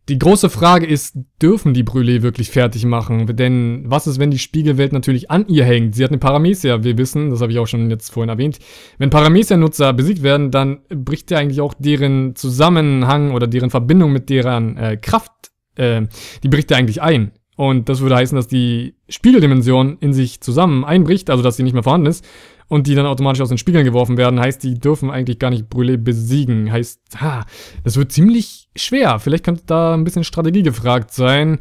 [0.08, 3.26] die große Frage ist, dürfen die Brûlé wirklich fertig machen?
[3.36, 5.96] Denn was ist, wenn die Spiegelwelt natürlich an ihr hängt?
[5.96, 8.60] Sie hat eine Paramecia, wir wissen, das habe ich auch schon jetzt vorhin erwähnt.
[9.00, 14.30] Wenn Paramecia-Nutzer besiegt werden, dann bricht ja eigentlich auch deren Zusammenhang oder deren Verbindung mit
[14.30, 15.32] deren äh, Kraft,
[15.76, 16.04] äh,
[16.44, 17.32] die bricht ja eigentlich ein.
[17.56, 21.74] Und das würde heißen, dass die Spiegeldimension in sich zusammen einbricht, also dass sie nicht
[21.74, 22.26] mehr vorhanden ist
[22.68, 25.68] und die dann automatisch aus den Spiegeln geworfen werden, heißt, die dürfen eigentlich gar nicht
[25.72, 26.72] Brûlé besiegen.
[26.72, 27.46] Heißt, ha,
[27.84, 29.20] das wird ziemlich schwer.
[29.20, 31.60] Vielleicht könnte da ein bisschen Strategie gefragt sein.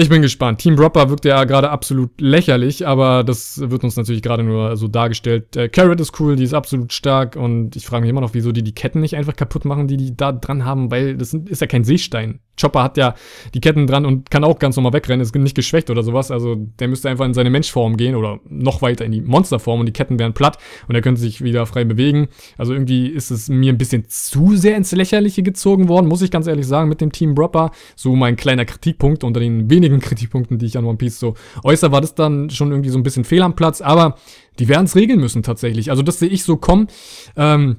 [0.00, 0.60] Ich bin gespannt.
[0.60, 4.86] Team Dropper wirkt ja gerade absolut lächerlich, aber das wird uns natürlich gerade nur so
[4.86, 5.56] dargestellt.
[5.56, 8.52] Äh, Carrot ist cool, die ist absolut stark und ich frage mich immer noch, wieso
[8.52, 11.60] die die Ketten nicht einfach kaputt machen, die die da dran haben, weil das ist
[11.60, 12.38] ja kein Seestein.
[12.60, 13.14] Chopper hat ja
[13.54, 16.30] die Ketten dran und kann auch ganz normal wegrennen, ist nicht geschwächt oder sowas.
[16.30, 19.86] Also der müsste einfach in seine Menschform gehen oder noch weiter in die Monsterform und
[19.86, 22.28] die Ketten wären platt und er könnte sich wieder frei bewegen.
[22.56, 26.30] Also irgendwie ist es mir ein bisschen zu sehr ins Lächerliche gezogen worden, muss ich
[26.30, 27.70] ganz ehrlich sagen, mit dem Team Dropper.
[27.96, 31.92] So mein kleiner Kritikpunkt unter den wenigen Kritikpunkten, die ich an One Piece so äußere,
[31.92, 34.16] war das dann schon irgendwie so ein bisschen fehl am Platz, aber
[34.58, 35.90] die werden es regeln müssen tatsächlich.
[35.90, 36.88] Also das sehe ich so kommen.
[37.36, 37.78] Ähm,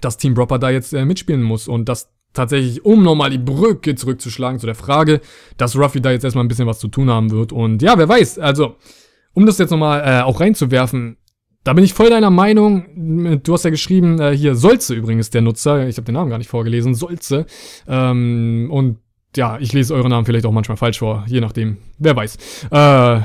[0.00, 3.94] dass Team Dropper da jetzt äh, mitspielen muss und dass tatsächlich, um nochmal die Brücke
[3.94, 5.20] zurückzuschlagen zu der Frage,
[5.56, 7.52] dass Ruffy da jetzt erstmal ein bisschen was zu tun haben wird.
[7.52, 8.76] Und ja, wer weiß, also,
[9.32, 11.16] um das jetzt nochmal äh, auch reinzuwerfen,
[11.64, 13.40] da bin ich voll deiner Meinung.
[13.42, 15.88] Du hast ja geschrieben, äh, hier Solze übrigens der Nutzer.
[15.88, 16.94] Ich habe den Namen gar nicht vorgelesen.
[16.94, 17.46] Solze.
[17.88, 18.98] Ähm, und
[19.34, 21.78] ja, ich lese eure Namen vielleicht auch manchmal falsch vor, je nachdem.
[21.98, 22.68] Wer weiß.
[22.70, 23.20] Äh,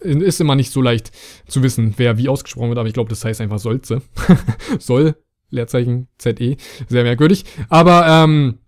[0.00, 1.10] ist immer nicht so leicht
[1.46, 4.00] zu wissen, wer wie ausgesprochen wird, aber ich glaube, das heißt einfach Solze.
[4.78, 5.16] Soll,
[5.52, 6.56] Leerzeichen, ZE.
[6.88, 7.44] Sehr merkwürdig.
[7.68, 8.58] Aber, ähm,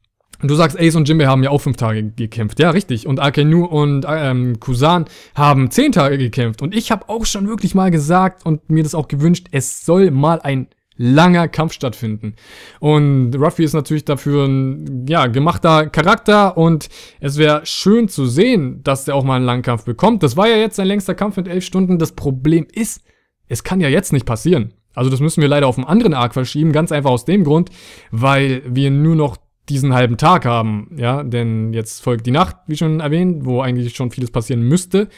[0.42, 2.59] Du sagst, Ace und Jimbe haben ja auch fünf Tage gekämpft.
[2.59, 3.07] Ja, richtig.
[3.07, 6.61] Und Akenu und ähm, Kusan haben zehn Tage gekämpft.
[6.61, 10.11] Und ich habe auch schon wirklich mal gesagt und mir das auch gewünscht, es soll
[10.11, 10.66] mal ein
[10.97, 12.35] langer Kampf stattfinden.
[12.79, 16.88] Und Ruffy ist natürlich dafür ein ja, gemachter Charakter und
[17.20, 20.23] es wäre schön zu sehen, dass der auch mal einen langen Kampf bekommt.
[20.23, 21.99] Das war ja jetzt sein längster Kampf mit elf Stunden.
[21.99, 23.03] Das Problem ist,
[23.49, 24.75] es kann ja jetzt nicht passieren.
[24.94, 27.70] Also das müssen wir leider auf einen anderen Arc verschieben, ganz einfach aus dem Grund,
[28.11, 29.37] weil wir nur noch
[29.68, 33.94] diesen halben Tag haben, ja, denn jetzt folgt die Nacht, wie schon erwähnt, wo eigentlich
[33.96, 35.09] schon vieles passieren müsste.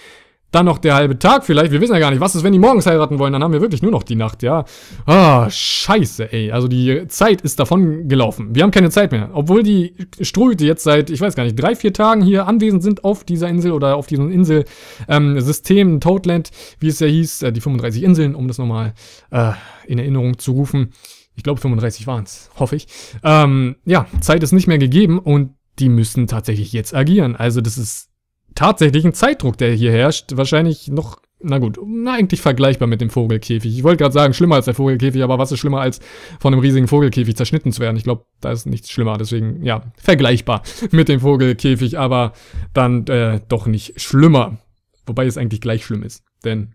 [0.56, 1.70] Dann noch der halbe Tag vielleicht.
[1.70, 3.34] Wir wissen ja gar nicht, was ist, wenn die morgens heiraten wollen.
[3.34, 4.64] Dann haben wir wirklich nur noch die Nacht, ja.
[5.04, 6.50] Ah, scheiße, ey.
[6.50, 8.54] Also die Zeit ist davon gelaufen.
[8.54, 9.28] Wir haben keine Zeit mehr.
[9.34, 13.04] Obwohl die Strohhüte jetzt seit, ich weiß gar nicht, drei, vier Tagen hier anwesend sind
[13.04, 16.48] auf dieser Insel oder auf diesem Inselsystem, ähm, Toadland,
[16.80, 18.94] wie es ja hieß, äh, die 35 Inseln, um das nochmal
[19.32, 19.52] äh,
[19.86, 20.94] in Erinnerung zu rufen.
[21.34, 22.86] Ich glaube 35 waren es, hoffe ich.
[23.22, 27.36] Ähm, ja, Zeit ist nicht mehr gegeben und die müssen tatsächlich jetzt agieren.
[27.36, 28.08] Also das ist
[28.56, 30.36] tatsächlich ein Zeitdruck, der hier herrscht.
[30.36, 33.76] Wahrscheinlich noch, na gut, na eigentlich vergleichbar mit dem Vogelkäfig.
[33.76, 36.00] Ich wollte gerade sagen, schlimmer als der Vogelkäfig, aber was ist schlimmer als
[36.40, 37.96] von einem riesigen Vogelkäfig zerschnitten zu werden?
[37.96, 39.16] Ich glaube, da ist nichts schlimmer.
[39.18, 42.32] Deswegen, ja, vergleichbar mit dem Vogelkäfig, aber
[42.72, 44.58] dann äh, doch nicht schlimmer.
[45.06, 46.24] Wobei es eigentlich gleich schlimm ist.
[46.44, 46.74] Denn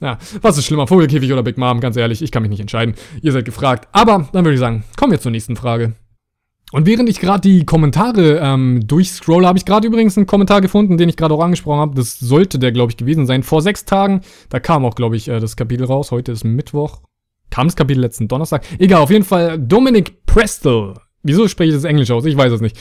[0.00, 1.80] ja, was ist schlimmer, Vogelkäfig oder Big Mom?
[1.80, 2.94] Ganz ehrlich, ich kann mich nicht entscheiden.
[3.22, 3.88] Ihr seid gefragt.
[3.92, 5.94] Aber dann würde ich sagen, kommen wir zur nächsten Frage.
[6.74, 10.98] Und während ich gerade die Kommentare ähm, durchscrolle, habe ich gerade übrigens einen Kommentar gefunden,
[10.98, 11.94] den ich gerade auch angesprochen habe.
[11.94, 13.44] Das sollte der, glaube ich, gewesen sein.
[13.44, 16.10] Vor sechs Tagen, da kam auch, glaube ich, äh, das Kapitel raus.
[16.10, 17.00] Heute ist Mittwoch.
[17.48, 18.64] Kam das Kapitel letzten Donnerstag?
[18.80, 20.94] Egal, auf jeden Fall Dominic Prestel.
[21.22, 22.24] Wieso spreche ich das Englisch aus?
[22.24, 22.76] Ich weiß es nicht.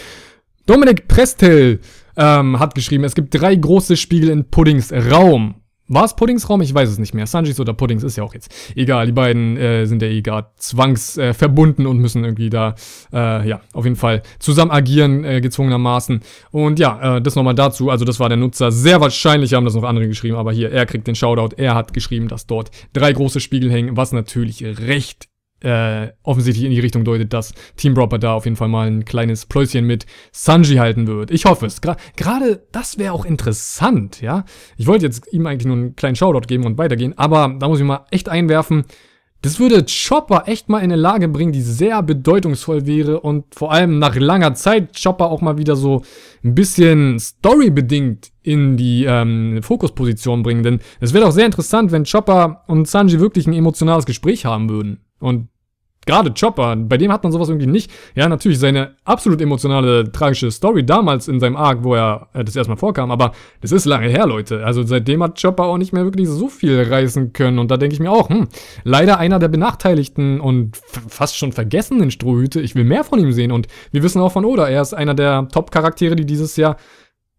[0.66, 1.80] Dominic Prestel
[2.18, 5.54] ähm, hat geschrieben, es gibt drei große Spiegel in Puddings Raum.
[5.88, 6.48] War es Puddings?
[6.62, 7.28] Ich weiß es nicht mehr.
[7.28, 8.54] Sanjis oder Puddings ist ja auch jetzt.
[8.76, 12.76] Egal, die beiden äh, sind ja eh gerade zwangsverbunden äh, und müssen irgendwie da,
[13.12, 16.22] äh, ja, auf jeden Fall zusammen agieren, äh, gezwungenermaßen.
[16.52, 17.90] Und ja, äh, das nochmal dazu.
[17.90, 18.72] Also, das war der Nutzer.
[18.72, 21.56] Sehr wahrscheinlich haben das noch andere geschrieben, aber hier, er kriegt den Shoutout.
[21.58, 25.28] Er hat geschrieben, dass dort drei große Spiegel hängen, was natürlich recht
[25.64, 29.06] äh, offensichtlich in die Richtung deutet, dass Team Dropper da auf jeden Fall mal ein
[29.06, 31.32] kleines Pläuschen mit Sanji halten wird.
[31.32, 31.82] Ich hoffe es.
[31.82, 34.46] Gra Gerade das wäre auch interessant, ja.
[34.78, 37.80] Ich wollte jetzt ihm eigentlich nur einen kleinen Shoutout geben und weitergehen, aber da muss
[37.80, 38.84] ich mal echt einwerfen.
[39.44, 43.74] Das würde Chopper echt mal in eine Lage bringen, die sehr bedeutungsvoll wäre und vor
[43.74, 46.02] allem nach langer Zeit Chopper auch mal wieder so
[46.46, 50.64] ein bisschen storybedingt in die ähm, Fokusposition bringen.
[50.64, 54.70] Denn es wäre auch sehr interessant, wenn Chopper und Sanji wirklich ein emotionales Gespräch haben
[54.70, 55.02] würden.
[55.20, 55.50] Und
[56.06, 57.92] gerade Chopper, bei dem hat man sowas irgendwie nicht.
[58.16, 62.56] Ja, natürlich seine absolut emotionale, tragische Story damals in seinem Arc, wo er äh, das
[62.56, 64.66] erstmal vorkam, aber das ist lange her, Leute.
[64.66, 67.60] Also seitdem hat Chopper auch nicht mehr wirklich so viel reißen können.
[67.60, 68.48] Und da denke ich mir auch, hm,
[68.84, 72.62] leider einer der benachteiligten und fast schon vergessenen Strohhüte.
[72.62, 73.52] Ich will mehr von ihm sehen.
[73.52, 76.78] Und wir wissen auch von Oda, er ist einer der Top-Charaktere, die dieses Jahr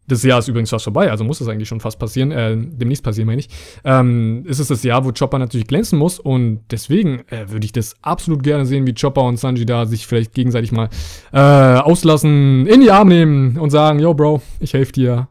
[0.07, 3.05] das Jahr ist übrigens fast vorbei, also muss es eigentlich schon fast passieren, äh, demnächst
[3.05, 3.49] passieren, meine ich.
[3.85, 7.73] Ähm, ist es das Jahr, wo Chopper natürlich glänzen muss und deswegen äh, würde ich
[7.73, 10.89] das absolut gerne sehen, wie Chopper und Sanji da sich vielleicht gegenseitig mal
[11.33, 15.29] äh, auslassen, in die Arme nehmen und sagen, yo Bro, ich helfe dir.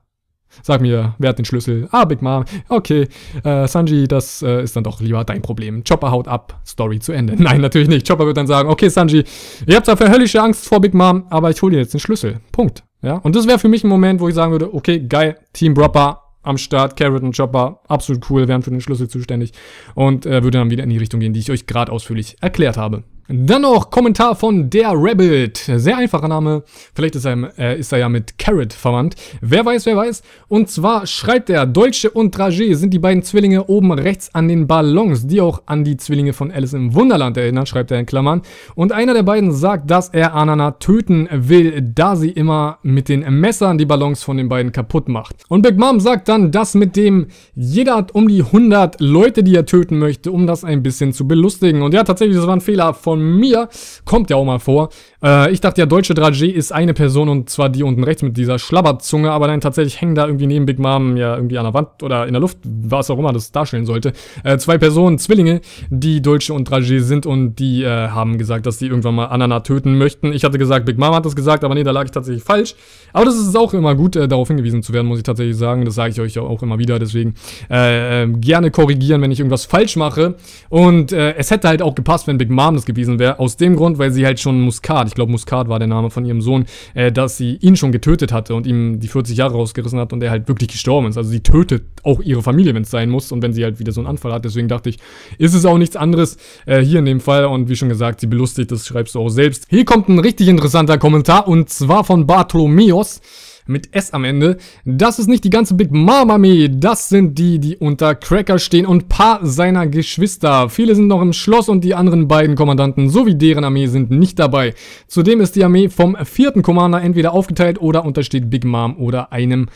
[0.62, 1.88] Sag mir, wer hat den Schlüssel?
[1.92, 2.46] Ah, Big Mom.
[2.70, 3.08] Okay,
[3.44, 5.84] äh, Sanji, das äh, ist dann doch lieber dein Problem.
[5.84, 7.36] Chopper haut ab, Story zu Ende.
[7.42, 8.08] Nein, natürlich nicht.
[8.08, 9.24] Chopper wird dann sagen, okay, Sanji,
[9.66, 12.00] ihr habt zwar für höllische Angst vor Big Mom, aber ich hole dir jetzt den
[12.00, 12.40] Schlüssel.
[12.52, 12.84] Punkt.
[13.04, 15.76] Ja, und das wäre für mich ein Moment, wo ich sagen würde, okay, geil, Team
[15.76, 19.52] Dropper am Start, Carrot und Chopper, absolut cool, wären für den Schlüssel zuständig
[19.94, 22.78] und äh, würde dann wieder in die Richtung gehen, die ich euch gerade ausführlich erklärt
[22.78, 23.04] habe.
[23.36, 25.58] Dann noch Kommentar von der Rabbit.
[25.58, 26.62] Sehr einfacher Name.
[26.94, 29.16] Vielleicht ist er, äh, ist er ja mit Carrot verwandt.
[29.42, 30.22] Wer weiß, wer weiß.
[30.50, 34.68] Und zwar schreibt er, Dolce und Dragé sind die beiden Zwillinge oben rechts an den
[34.68, 38.44] Ballons, die auch an die Zwillinge von Alice im Wunderland erinnern, schreibt er in Klammern.
[38.76, 43.22] Und einer der beiden sagt, dass er Anana töten will, da sie immer mit den
[43.40, 45.38] Messern die Ballons von den beiden kaputt macht.
[45.50, 49.56] Und Big Mom sagt dann, dass mit dem jeder hat um die 100 Leute, die
[49.56, 51.82] er töten möchte, um das ein bisschen zu belustigen.
[51.82, 53.70] Und ja, tatsächlich, das war ein Fehler von mir,
[54.06, 54.90] kommt ja auch mal vor.
[55.24, 58.36] Äh, ich dachte ja, deutsche Dragé ist eine Person und zwar die unten rechts mit
[58.36, 61.74] dieser Schlabberzunge, aber nein, tatsächlich hängen da irgendwie neben Big Mom ja irgendwie an der
[61.74, 64.12] Wand oder in der Luft, was auch immer das darstellen sollte.
[64.44, 68.80] Äh, zwei Personen, Zwillinge, die Deutsche und Dragé sind und die äh, haben gesagt, dass
[68.80, 70.34] sie irgendwann mal Anana töten möchten.
[70.34, 72.76] Ich hatte gesagt, Big Mom hat das gesagt, aber nee, da lag ich tatsächlich falsch.
[73.14, 75.86] Aber das ist auch immer gut, äh, darauf hingewiesen zu werden, muss ich tatsächlich sagen.
[75.86, 77.36] Das sage ich euch auch immer wieder, deswegen
[77.70, 80.36] äh, äh, gerne korrigieren, wenn ich irgendwas falsch mache.
[80.70, 83.40] Und es hätte halt auch gepasst, wenn Big Mom das gewesen wäre.
[83.40, 86.26] Aus dem Grund, weil sie halt schon Muskat, ich glaube Muskat war der Name von
[86.26, 90.00] ihrem Sohn, äh, dass sie ihn schon getötet hatte und ihm die 40 Jahre rausgerissen
[90.00, 91.18] hat und er halt wirklich gestorben ist.
[91.18, 93.92] Also sie tötet auch ihre Familie, wenn es sein muss und wenn sie halt wieder
[93.92, 94.44] so einen Anfall hat.
[94.44, 94.98] Deswegen dachte ich,
[95.38, 97.46] ist es auch nichts anderes äh, hier in dem Fall.
[97.46, 99.68] Und wie schon gesagt, sie belustigt, das schreibst du auch selbst.
[99.70, 103.22] Hier kommt ein richtig interessanter Kommentar und zwar von Bartholomeos
[103.66, 104.58] mit S am Ende.
[104.86, 108.86] Das ist nicht die ganze Big Mom Armee, das sind die, die unter Cracker stehen
[108.86, 110.70] und paar seiner Geschwister.
[110.70, 114.40] Viele sind noch im Schloss und die anderen beiden Kommandanten sowie deren Armee sind nicht
[114.40, 114.74] dabei.
[115.08, 119.68] Zudem ist die Armee vom vierten Commander entweder aufgeteilt oder untersteht Big Mom oder einem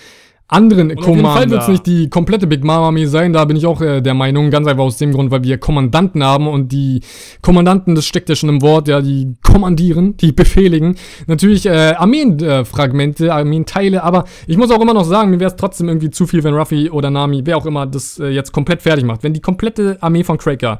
[0.47, 1.29] anderen und Commander.
[1.29, 3.65] Auf jeden Fall wird es nicht die komplette Big Mama Armee sein, da bin ich
[3.65, 7.01] auch äh, der Meinung, ganz einfach aus dem Grund, weil wir Kommandanten haben und die
[7.41, 10.95] Kommandanten, das steckt ja schon im Wort, ja, die kommandieren, die befehligen.
[11.27, 15.57] Natürlich äh, Armeenfragmente, äh, Armeenteile, aber ich muss auch immer noch sagen, mir wäre es
[15.57, 18.81] trotzdem irgendwie zu viel, wenn Ruffy oder Nami, wer auch immer, das äh, jetzt komplett
[18.81, 19.23] fertig macht.
[19.23, 20.79] Wenn die komplette Armee von Cracker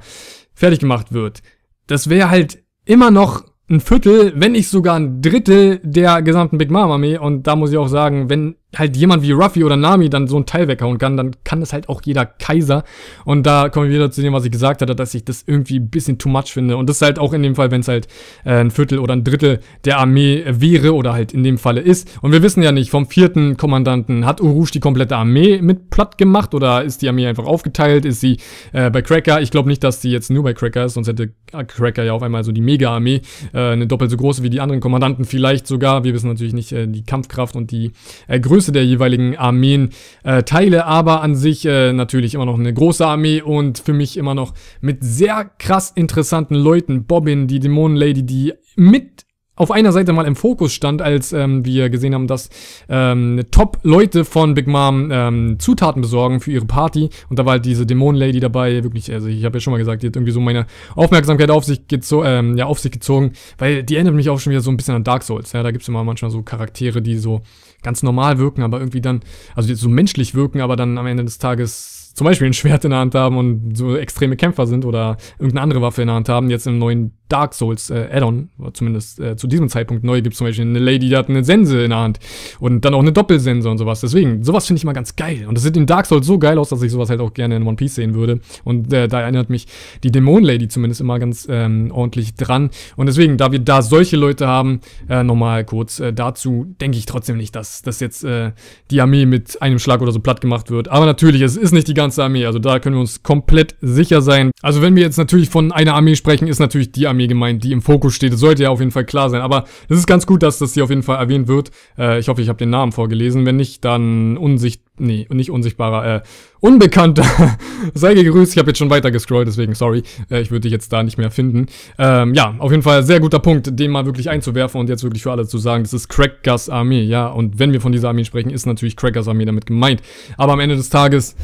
[0.53, 1.41] fertig gemacht wird,
[1.87, 6.71] das wäre halt immer noch ein Viertel, wenn nicht sogar ein Drittel der gesamten Big
[6.71, 7.17] Mom Armee.
[7.17, 10.37] Und da muss ich auch sagen, wenn halt jemand wie Ruffy oder Nami dann so
[10.37, 12.83] ein Teil weghauen kann, dann kann das halt auch jeder Kaiser.
[13.23, 15.79] Und da kommen wir wieder zu dem, was ich gesagt hatte, dass ich das irgendwie
[15.79, 16.75] ein bisschen too much finde.
[16.75, 18.07] Und das ist halt auch in dem Fall, wenn es halt
[18.43, 22.09] äh, ein Viertel oder ein Drittel der Armee wäre oder halt in dem Falle ist.
[22.21, 26.17] Und wir wissen ja nicht, vom vierten Kommandanten, hat Urush die komplette Armee mit platt
[26.17, 28.03] gemacht oder ist die Armee einfach aufgeteilt?
[28.03, 28.37] Ist sie
[28.73, 29.41] äh, bei Cracker?
[29.41, 31.31] Ich glaube nicht, dass sie jetzt nur bei Cracker ist, sonst hätte
[31.67, 33.21] Cracker ja auf einmal so die Mega-Armee,
[33.53, 36.03] äh, eine doppelt so große wie die anderen Kommandanten vielleicht sogar.
[36.03, 37.93] Wir wissen natürlich nicht äh, die Kampfkraft und die
[38.27, 39.91] Größe Größe der jeweiligen Armeen
[40.23, 44.17] äh, teile, aber an sich äh, natürlich immer noch eine große Armee und für mich
[44.17, 47.05] immer noch mit sehr krass interessanten Leuten.
[47.05, 51.91] Bobbin, die Dämonenlady, die mit auf einer Seite mal im Fokus stand, als ähm, wir
[51.91, 52.49] gesehen haben, dass
[52.89, 57.09] ähm, Top-Leute von Big Mom ähm, Zutaten besorgen für ihre Party.
[57.29, 58.83] Und da war halt diese Dämonen-Lady dabei.
[58.83, 60.65] Wirklich, also ich habe ja schon mal gesagt, die hat irgendwie so meine
[60.95, 64.49] Aufmerksamkeit auf sich, gezo ähm, ja, auf sich gezogen, weil die erinnert mich auch schon
[64.49, 65.51] wieder so ein bisschen an Dark Souls.
[65.53, 67.41] Ja, da gibt's immer manchmal so Charaktere, die so
[67.83, 69.21] ganz normal wirken, aber irgendwie dann,
[69.55, 72.91] also so menschlich wirken, aber dann am Ende des Tages zum Beispiel ein Schwert in
[72.91, 76.29] der Hand haben und so extreme Kämpfer sind oder irgendeine andere Waffe in der Hand
[76.29, 76.49] haben.
[76.49, 80.37] Jetzt im neuen Dark Souls äh, Add-on, zumindest äh, zu diesem Zeitpunkt neu, gibt es
[80.37, 82.19] zum Beispiel eine Lady, die hat eine Sense in der Hand
[82.59, 84.01] und dann auch eine Doppelsense und sowas.
[84.01, 85.45] Deswegen, sowas finde ich mal ganz geil.
[85.47, 87.55] Und das sieht in Dark Souls so geil aus, dass ich sowas halt auch gerne
[87.55, 88.39] in One Piece sehen würde.
[88.63, 89.67] Und äh, da erinnert mich
[90.03, 92.69] die Dämon-Lady zumindest immer ganz ähm, ordentlich dran.
[92.95, 97.05] Und deswegen, da wir da solche Leute haben, äh, nochmal kurz äh, dazu, denke ich
[97.05, 98.51] trotzdem nicht, dass, dass jetzt äh,
[98.91, 100.87] die Armee mit einem Schlag oder so platt gemacht wird.
[100.87, 104.21] Aber natürlich, es ist nicht die ganze Armee, also da können wir uns komplett sicher
[104.21, 104.51] sein.
[104.61, 107.71] Also wenn wir jetzt natürlich von einer Armee sprechen, ist natürlich die Armee gemeint, die
[107.71, 108.33] im Fokus steht.
[108.33, 109.41] Das sollte ja auf jeden Fall klar sein.
[109.41, 111.71] Aber es ist ganz gut, dass das hier auf jeden Fall erwähnt wird.
[111.97, 113.47] Äh, ich hoffe, ich habe den Namen vorgelesen.
[113.47, 116.21] Wenn nicht, dann unsicht, nee, nicht unsichtbarer, äh,
[116.59, 117.25] unbekannter.
[117.95, 118.51] Sei gegrüßt.
[118.51, 120.03] Ich habe jetzt schon weiter gescrollt, deswegen sorry.
[120.29, 121.65] Äh, ich würde dich jetzt da nicht mehr finden.
[121.97, 125.23] Ähm, ja, auf jeden Fall sehr guter Punkt, den mal wirklich einzuwerfen und jetzt wirklich
[125.23, 127.27] für alle zu sagen, das ist Crackers Armee, ja.
[127.27, 130.03] Und wenn wir von dieser Armee sprechen, ist natürlich Crackers Armee damit gemeint.
[130.37, 131.35] Aber am Ende des Tages,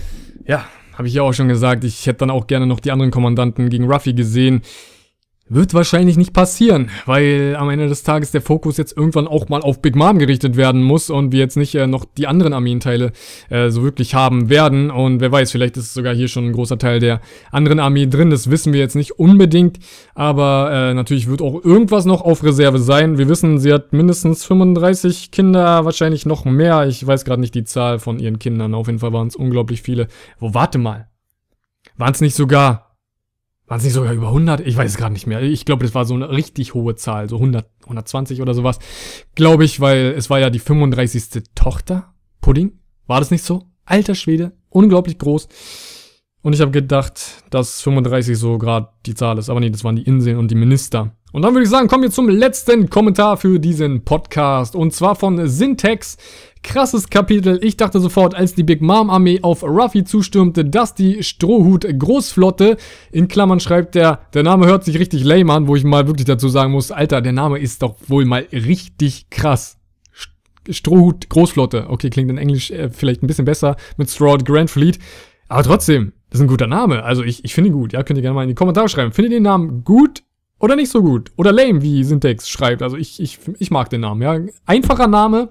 [0.45, 3.12] ja, habe ich ja auch schon gesagt, ich hätte dann auch gerne noch die anderen
[3.12, 4.62] Kommandanten gegen Ruffy gesehen.
[5.54, 9.62] Wird wahrscheinlich nicht passieren, weil am Ende des Tages der Fokus jetzt irgendwann auch mal
[9.62, 13.12] auf Big Mom gerichtet werden muss und wir jetzt nicht äh, noch die anderen Armeenteile
[13.52, 14.89] äh, so wirklich haben werden.
[14.89, 18.32] Und wer weiß, vielleicht ist sogar hier schon ein großer Teil der anderen Armee drin.
[18.32, 19.78] Das wissen wir jetzt nicht unbedingt,
[20.16, 23.20] aber äh, natürlich wird auch irgendwas noch auf Reserve sein.
[23.20, 26.88] Wir wissen, sie hat mindestens 35 Kinder, wahrscheinlich noch mehr.
[26.88, 28.74] Ich weiß gerade nicht die Zahl von ihren Kindern.
[28.74, 30.08] Auf jeden Fall waren es unglaublich viele.
[30.39, 31.10] Wo, warte mal.
[31.96, 32.83] Waren es nicht sogar
[33.67, 34.62] waren es nicht sogar über 100?
[34.62, 35.41] Ich weiß es gerade nicht mehr.
[35.41, 38.80] Ich glaube, das war so eine richtig hohe Zahl, so 100, 120 oder sowas.
[39.36, 41.43] Glaube ich, weil es war ja die 35.
[41.56, 42.13] Tochter.
[42.41, 42.80] Pudding?
[43.08, 43.67] War das nicht so?
[43.86, 45.47] Alter Schwede, unglaublich groß.
[46.41, 49.49] Und ich habe gedacht, dass 35 so gerade die Zahl ist.
[49.49, 51.15] Aber nee, das waren die Inseln und die Minister.
[51.34, 54.76] Und dann würde ich sagen, kommen wir zum letzten Kommentar für diesen Podcast.
[54.76, 56.15] Und zwar von Syntax.
[56.62, 57.60] Krasses Kapitel.
[57.62, 62.78] Ich dachte sofort, als die Big Mom Armee auf Ruffy zustürmte, dass die Strohhut Großflotte,
[63.12, 66.26] in Klammern schreibt der, der Name hört sich richtig lame an, wo ich mal wirklich
[66.26, 69.78] dazu sagen muss, Alter, der Name ist doch wohl mal richtig krass.
[70.69, 71.88] Strohhut Großflotte.
[71.89, 75.00] Okay, klingt in Englisch äh, vielleicht ein bisschen besser mit Straw Grand Fleet.
[75.50, 77.04] Aber trotzdem, das ist ein guter Name.
[77.04, 77.91] Also ich, ich finde ihn gut.
[77.91, 79.12] Ja, könnt ihr gerne mal in die Kommentare schreiben.
[79.12, 80.24] Findet ihr den Namen gut
[80.63, 81.30] oder nicht so gut.
[81.36, 82.82] Oder lame, wie Syntax schreibt.
[82.82, 84.39] Also ich, ich, ich mag den Namen, ja.
[84.65, 85.49] Einfacher Name,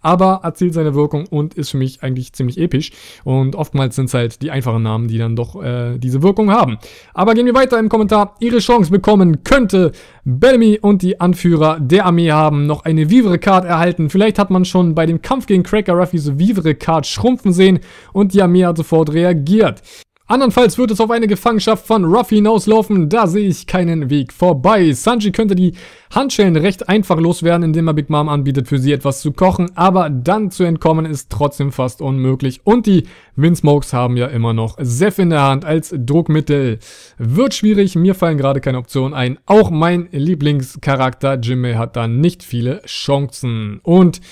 [0.00, 2.90] aber erzielt seine Wirkung und ist für mich eigentlich ziemlich episch.
[3.24, 6.78] Und oftmals sind es halt die einfachen Namen, die dann doch äh, diese Wirkung haben.
[7.12, 8.36] Aber gehen wir weiter im Kommentar.
[8.40, 9.92] Ihre Chance bekommen könnte
[10.24, 14.08] Bellamy und die Anführer der Armee haben noch eine Vivre-Card erhalten.
[14.08, 17.80] Vielleicht hat man schon bei dem Kampf gegen Cracker Ruffy so Vivre-Card schrumpfen sehen
[18.14, 19.82] und die Armee hat sofort reagiert.
[20.26, 24.90] Andernfalls wird es auf eine Gefangenschaft von Ruffy hinauslaufen, da sehe ich keinen Weg vorbei.
[24.92, 25.74] Sanji könnte die
[26.14, 30.08] Handschellen recht einfach loswerden, indem er Big Mom anbietet, für sie etwas zu kochen, aber
[30.08, 32.62] dann zu entkommen ist trotzdem fast unmöglich.
[32.64, 33.02] Und die
[33.36, 36.78] Windsmokes haben ja immer noch Seth in der Hand als Druckmittel.
[37.18, 39.38] Wird schwierig, mir fallen gerade keine Optionen ein.
[39.44, 43.78] Auch mein Lieblingscharakter Jimmy hat da nicht viele Chancen.
[43.82, 44.22] Und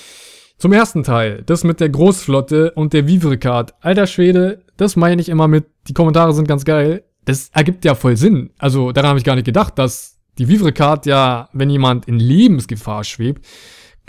[0.63, 3.73] zum ersten Teil, das mit der Großflotte und der Vivre-Card.
[3.81, 7.03] Alter Schwede, das meine ich immer mit, die Kommentare sind ganz geil.
[7.25, 8.49] Das ergibt ja voll Sinn.
[8.59, 13.03] Also daran habe ich gar nicht gedacht, dass die Vivre-Card ja, wenn jemand in Lebensgefahr
[13.03, 13.45] schwebt,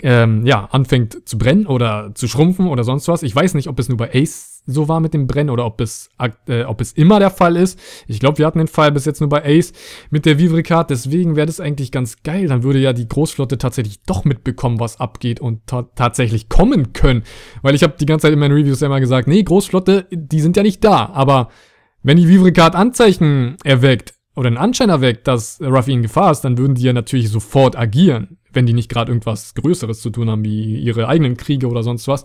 [0.01, 3.23] ähm, ja, anfängt zu brennen oder zu schrumpfen oder sonst was.
[3.23, 5.79] Ich weiß nicht, ob es nur bei Ace so war mit dem Brennen oder ob
[5.79, 6.09] es,
[6.47, 7.79] äh, ob es immer der Fall ist.
[8.07, 9.73] Ich glaube, wir hatten den Fall bis jetzt nur bei Ace
[10.09, 10.89] mit der Vivre-Card.
[10.89, 12.47] Deswegen wäre das eigentlich ganz geil.
[12.47, 17.23] Dann würde ja die Großflotte tatsächlich doch mitbekommen, was abgeht und ta tatsächlich kommen können.
[17.61, 20.57] Weil ich habe die ganze Zeit in meinen Reviews immer gesagt, nee, Großflotte, die sind
[20.57, 21.11] ja nicht da.
[21.13, 21.49] Aber
[22.01, 26.57] wenn die Vivre-Card Anzeichen erweckt oder einen Anschein erweckt, dass Ruffy in Gefahr ist, dann
[26.57, 28.37] würden die ja natürlich sofort agieren.
[28.55, 32.07] Wenn die nicht gerade irgendwas Größeres zu tun haben, wie ihre eigenen Kriege oder sonst
[32.07, 32.23] was.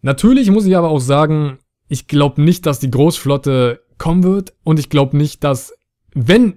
[0.00, 4.78] Natürlich muss ich aber auch sagen, ich glaube nicht, dass die Großflotte kommen wird und
[4.78, 5.74] ich glaube nicht, dass,
[6.14, 6.56] wenn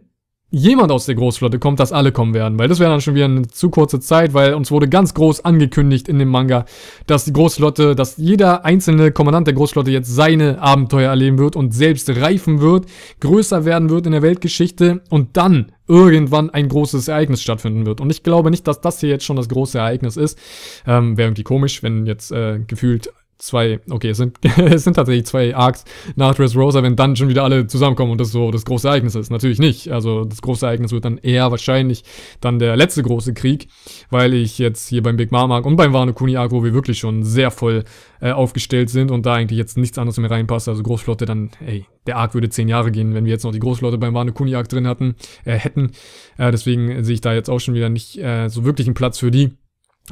[0.56, 3.26] jemand aus der Großflotte kommt, dass alle kommen werden, weil das wäre dann schon wieder
[3.26, 6.64] eine zu kurze Zeit, weil uns wurde ganz groß angekündigt in dem Manga,
[7.08, 11.74] dass die Großflotte, dass jeder einzelne Kommandant der Großflotte jetzt seine Abenteuer erleben wird und
[11.74, 12.86] selbst reifen wird,
[13.20, 18.00] größer werden wird in der Weltgeschichte und dann irgendwann ein großes Ereignis stattfinden wird.
[18.00, 20.40] Und ich glaube nicht, dass das hier jetzt schon das große Ereignis ist.
[20.88, 25.26] Ähm, wäre irgendwie komisch, wenn jetzt äh, gefühlt zwei, okay, es sind, es sind tatsächlich
[25.26, 28.88] zwei Arcs nach Dressrosa, wenn dann schon wieder alle zusammenkommen und das so das große
[28.88, 29.30] Ereignis ist.
[29.30, 29.92] Natürlich nicht.
[29.92, 32.04] Also das große Ereignis wird dann eher wahrscheinlich
[32.42, 33.68] dann der letzte große Krieg,
[34.10, 36.74] weil ich jetzt hier beim Big Mom Arc und beim Wano Kuni Arc, wo wir
[36.74, 37.84] wirklich schon sehr voll
[38.22, 41.86] äh, aufgestellt sind und da eigentlich jetzt nichts anderes mehr reinpasst, also Großflotte dann, ey,
[42.08, 44.56] der Arc würde zehn Jahre gehen, wenn wir jetzt noch die Großflotte beim Wano Kuni
[44.56, 45.92] Arc drin hatten, äh, hätten.
[46.38, 49.20] Äh, deswegen sehe ich da jetzt auch schon wieder nicht äh, so wirklich einen Platz
[49.20, 49.58] für die.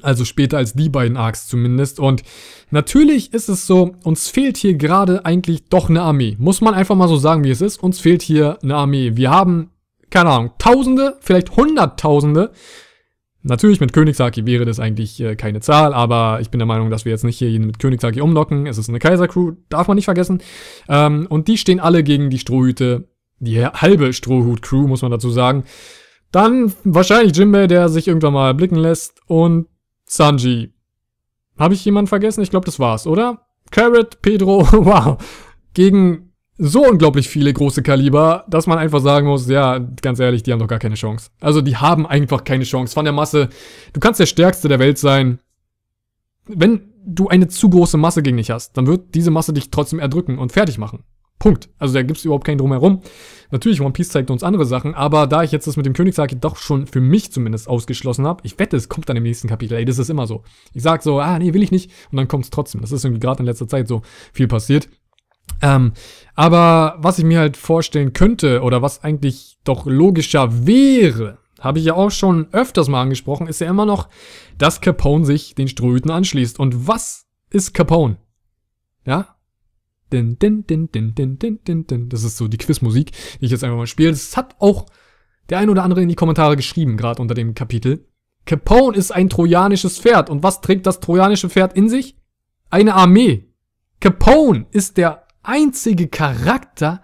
[0.02, 2.00] Also später als die beiden Arcs zumindest.
[2.00, 2.24] Und
[2.72, 6.36] natürlich ist es so, uns fehlt hier gerade eigentlich doch eine Armee.
[6.40, 7.82] Muss man einfach mal so sagen, wie es ist.
[7.82, 9.12] Uns fehlt hier eine Armee.
[9.16, 9.70] Wir haben,
[10.10, 12.52] keine Ahnung, Tausende, vielleicht Hunderttausende.
[13.46, 17.04] Natürlich mit Königssaki wäre das eigentlich äh, keine Zahl, aber ich bin der Meinung, dass
[17.04, 18.68] wir jetzt nicht hier jeden mit Königssaki umlocken.
[18.68, 20.42] Es ist eine Kaisercrew, darf man nicht vergessen.
[20.88, 23.10] Ähm, und die stehen alle gegen die Strohhüte.
[23.40, 25.66] Die halbe Strohhut-Crew, muss man dazu sagen.
[26.32, 29.20] Dann wahrscheinlich Jimbei, der sich irgendwann mal blicken lässt.
[29.28, 29.68] Und
[30.06, 30.74] Sanji.
[31.58, 32.42] Habe ich jemanden vergessen?
[32.42, 33.46] Ich glaube, das war's, oder?
[33.72, 35.18] Carrot, Pedro, wow.
[35.74, 40.52] Gegen so unglaublich viele große Kaliber, dass man einfach sagen muss, ja, ganz ehrlich, die
[40.52, 41.30] haben doch gar keine Chance.
[41.40, 42.94] Also die haben einfach keine Chance.
[42.94, 43.50] Von der Masse,
[43.92, 45.40] du kannst der Stärkste der Welt sein.
[46.46, 50.00] Wenn du eine zu große Masse gegen dich hast, dann wird diese Masse dich trotzdem
[50.00, 51.04] erdrücken und fertig machen.
[51.44, 51.68] Punkt.
[51.78, 53.02] Also da gibt es überhaupt keinen Drumherum.
[53.52, 56.40] Natürlich, One Piece zeigt uns andere Sachen, aber da ich jetzt das mit dem Königshaki
[56.40, 59.78] doch schon für mich zumindest ausgeschlossen habe, ich wette, es kommt dann im nächsten Kapitel.
[59.78, 60.44] Ey, das ist immer so.
[60.74, 61.92] Ich sag so, ah, nee, will ich nicht.
[62.12, 62.80] Und dann kommt es trotzdem.
[62.80, 64.88] Das ist irgendwie gerade in letzter Zeit so viel passiert.
[65.62, 65.92] Ähm,
[66.34, 71.84] aber was ich mir halt vorstellen könnte oder was eigentlich doch logischer wäre, habe ich
[71.84, 74.08] ja auch schon öfters mal angesprochen, ist ja immer noch,
[74.58, 76.58] dass Capone sich den Strohhüten anschließt.
[76.58, 78.16] Und was ist Capone?
[79.06, 79.36] Ja,
[80.14, 82.10] Din, din, din, din, din, din, din, din.
[82.10, 84.12] Das ist so die Quizmusik, die ich jetzt einfach mal spiele.
[84.12, 84.86] Das hat auch
[85.50, 88.06] der ein oder andere in die Kommentare geschrieben, gerade unter dem Kapitel.
[88.46, 90.30] Capone ist ein trojanisches Pferd.
[90.30, 92.16] Und was trägt das trojanische Pferd in sich?
[92.70, 93.50] Eine Armee.
[94.00, 97.02] Capone ist der einzige Charakter,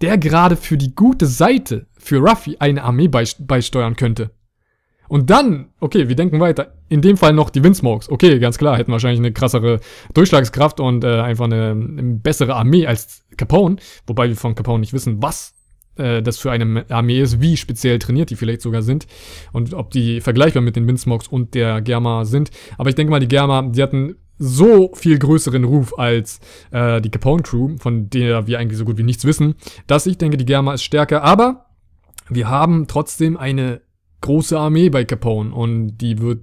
[0.00, 4.30] der gerade für die gute Seite, für Ruffy, eine Armee beisteuern könnte.
[5.08, 6.74] Und dann, okay, wir denken weiter.
[6.88, 8.10] In dem Fall noch die Windsmokes.
[8.10, 9.80] Okay, ganz klar, hätten wahrscheinlich eine krassere
[10.14, 13.76] Durchschlagskraft und äh, einfach eine, eine bessere Armee als Capone.
[14.06, 15.54] Wobei wir von Capone nicht wissen, was
[15.96, 19.06] äh, das für eine Armee ist, wie speziell trainiert die vielleicht sogar sind
[19.52, 22.50] und ob die vergleichbar mit den Windsmokes und der Germa sind.
[22.76, 26.40] Aber ich denke mal, die Germa, die hatten so viel größeren Ruf als
[26.70, 30.16] äh, die Capone Crew, von der wir eigentlich so gut wie nichts wissen, dass ich
[30.16, 31.24] denke, die Germa ist stärker.
[31.24, 31.66] Aber
[32.28, 33.80] wir haben trotzdem eine
[34.20, 36.40] große Armee bei Capone und die wird,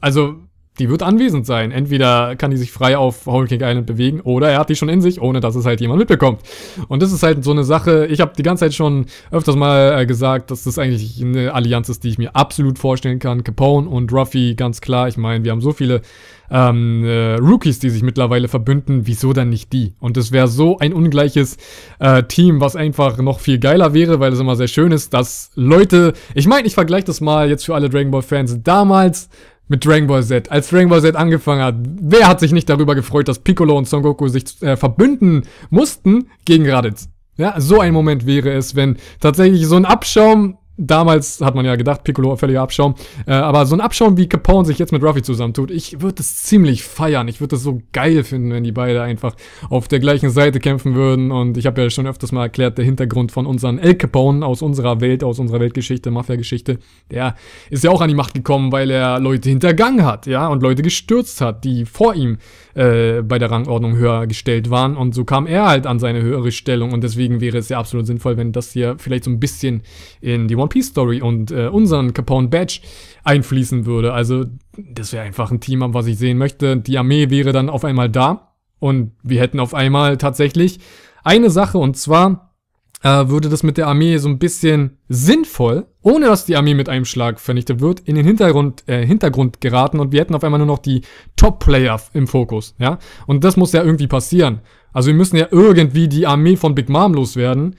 [0.00, 0.36] also
[0.78, 1.70] die wird anwesend sein.
[1.70, 4.88] Entweder kann die sich frei auf Whole Cake Island bewegen oder er hat die schon
[4.88, 6.40] in sich, ohne dass es halt jemand mitbekommt.
[6.88, 10.00] Und das ist halt so eine Sache, ich habe die ganze Zeit schon öfters mal
[10.00, 13.44] äh, gesagt, dass das eigentlich eine Allianz ist, die ich mir absolut vorstellen kann.
[13.44, 15.08] Capone und Ruffy, ganz klar.
[15.08, 16.02] Ich meine, wir haben so viele
[16.50, 19.94] ähm, äh, Rookies, die sich mittlerweile verbünden, wieso dann nicht die?
[20.00, 21.56] Und es wäre so ein ungleiches
[21.98, 25.50] äh, Team, was einfach noch viel geiler wäre, weil es immer sehr schön ist, dass
[25.54, 29.28] Leute, ich meine, ich vergleiche das mal jetzt für alle Dragon Ball Fans, damals
[29.68, 30.50] mit Dragon Ball Z.
[30.50, 33.88] Als Dragon Ball Z angefangen hat, wer hat sich nicht darüber gefreut, dass Piccolo und
[33.88, 37.08] Son Goku sich äh, verbünden mussten gegen Raditz?
[37.36, 41.74] Ja, so ein Moment wäre es, wenn tatsächlich so ein Abschaum Damals hat man ja
[41.74, 42.94] gedacht, Piccolo völliger Abschaum.
[43.26, 46.44] Äh, aber so ein Abschaum wie Capone sich jetzt mit Ruffy zusammentut, ich würde das
[46.44, 47.26] ziemlich feiern.
[47.26, 49.34] Ich würde das so geil finden, wenn die beide einfach
[49.70, 51.32] auf der gleichen Seite kämpfen würden.
[51.32, 54.62] Und ich habe ja schon öfters mal erklärt, der Hintergrund von unseren El Capone aus
[54.62, 56.78] unserer Welt, aus unserer Weltgeschichte, Mafia-Geschichte,
[57.10, 57.34] der
[57.70, 60.82] ist ja auch an die Macht gekommen, weil er Leute hintergangen hat, ja, und Leute
[60.82, 62.38] gestürzt hat, die vor ihm
[62.74, 64.96] äh, bei der Rangordnung höher gestellt waren.
[64.96, 66.92] Und so kam er halt an seine höhere Stellung.
[66.92, 69.82] Und deswegen wäre es ja absolut sinnvoll, wenn das hier vielleicht so ein bisschen
[70.20, 72.80] in die One Piece Story und äh, unseren Capone Badge
[73.24, 74.12] einfließen würde.
[74.12, 74.44] Also,
[74.76, 76.76] das wäre einfach ein Team, was ich sehen möchte.
[76.76, 78.54] Die Armee wäre dann auf einmal da.
[78.80, 80.78] Und wir hätten auf einmal tatsächlich
[81.24, 82.54] eine Sache und zwar
[83.02, 86.88] äh, würde das mit der Armee so ein bisschen sinnvoll, ohne dass die Armee mit
[86.88, 90.58] einem Schlag vernichtet wird, in den Hintergrund, äh, Hintergrund geraten und wir hätten auf einmal
[90.58, 91.02] nur noch die
[91.36, 92.98] Top-Player im Fokus, ja.
[93.26, 94.60] Und das muss ja irgendwie passieren.
[94.92, 97.76] Also wir müssen ja irgendwie die Armee von Big Mom loswerden.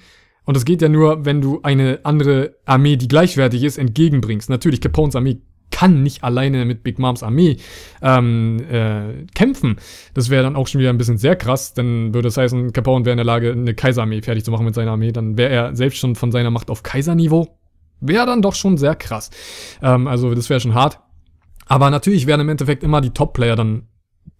[0.49, 4.49] Und das geht ja nur, wenn du eine andere Armee, die gleichwertig ist, entgegenbringst.
[4.49, 7.57] Natürlich, Capones Armee kann nicht alleine mit Big Moms Armee
[8.01, 9.75] ähm, äh, kämpfen.
[10.15, 11.75] Das wäre dann auch schon wieder ein bisschen sehr krass.
[11.75, 14.73] Dann würde es heißen, Capone wäre in der Lage, eine Kaiserarmee fertig zu machen mit
[14.73, 15.11] seiner Armee.
[15.11, 17.55] Dann wäre er selbst schon von seiner Macht auf Kaiserniveau.
[18.01, 19.29] Wäre dann doch schon sehr krass.
[19.83, 20.99] Ähm, also das wäre schon hart.
[21.67, 23.83] Aber natürlich werden im Endeffekt immer die Top-Player dann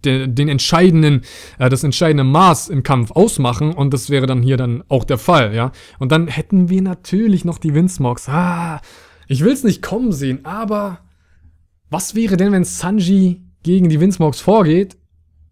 [0.05, 1.21] den, den entscheidenden,
[1.57, 5.17] äh, das entscheidende Maß im Kampf ausmachen und das wäre dann hier dann auch der
[5.17, 5.71] Fall, ja.
[5.99, 8.29] Und dann hätten wir natürlich noch die Windsmogs.
[8.29, 8.81] Ah,
[9.27, 10.99] ich will es nicht kommen sehen, aber
[11.89, 14.97] was wäre denn, wenn Sanji gegen die Windsmogs vorgeht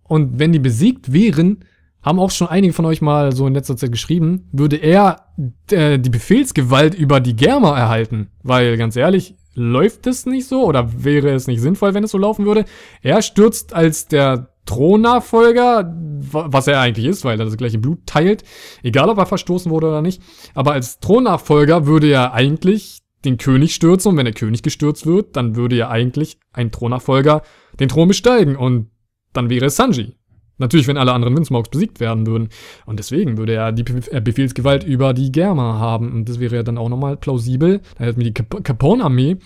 [0.03, 1.63] und wenn die besiegt wären,
[2.01, 5.27] haben auch schon einige von euch mal so in letzter Zeit geschrieben, würde er
[5.71, 8.29] äh, die Befehlsgewalt über die Germa erhalten.
[8.43, 12.17] Weil ganz ehrlich, läuft es nicht so oder wäre es nicht sinnvoll, wenn es so
[12.17, 12.65] laufen würde?
[13.01, 18.43] Er stürzt als der Thronnachfolger, was er eigentlich ist, weil er das gleiche Blut teilt,
[18.83, 20.21] egal ob er verstoßen wurde oder nicht.
[20.53, 25.35] Aber als Thronnachfolger würde er eigentlich den König stürzen und wenn der König gestürzt wird,
[25.35, 27.41] dann würde ja eigentlich ein Thronachfolger
[27.79, 28.91] den Thron besteigen und
[29.33, 30.16] dann wäre es Sanji.
[30.57, 32.49] Natürlich, wenn alle anderen Windsmogs besiegt werden würden.
[32.85, 36.11] Und deswegen würde er die äh, Befehlsgewalt über die Germa haben.
[36.11, 37.81] Und das wäre ja dann auch nochmal plausibel.
[37.97, 39.37] Da hätten wir die Capone-Armee,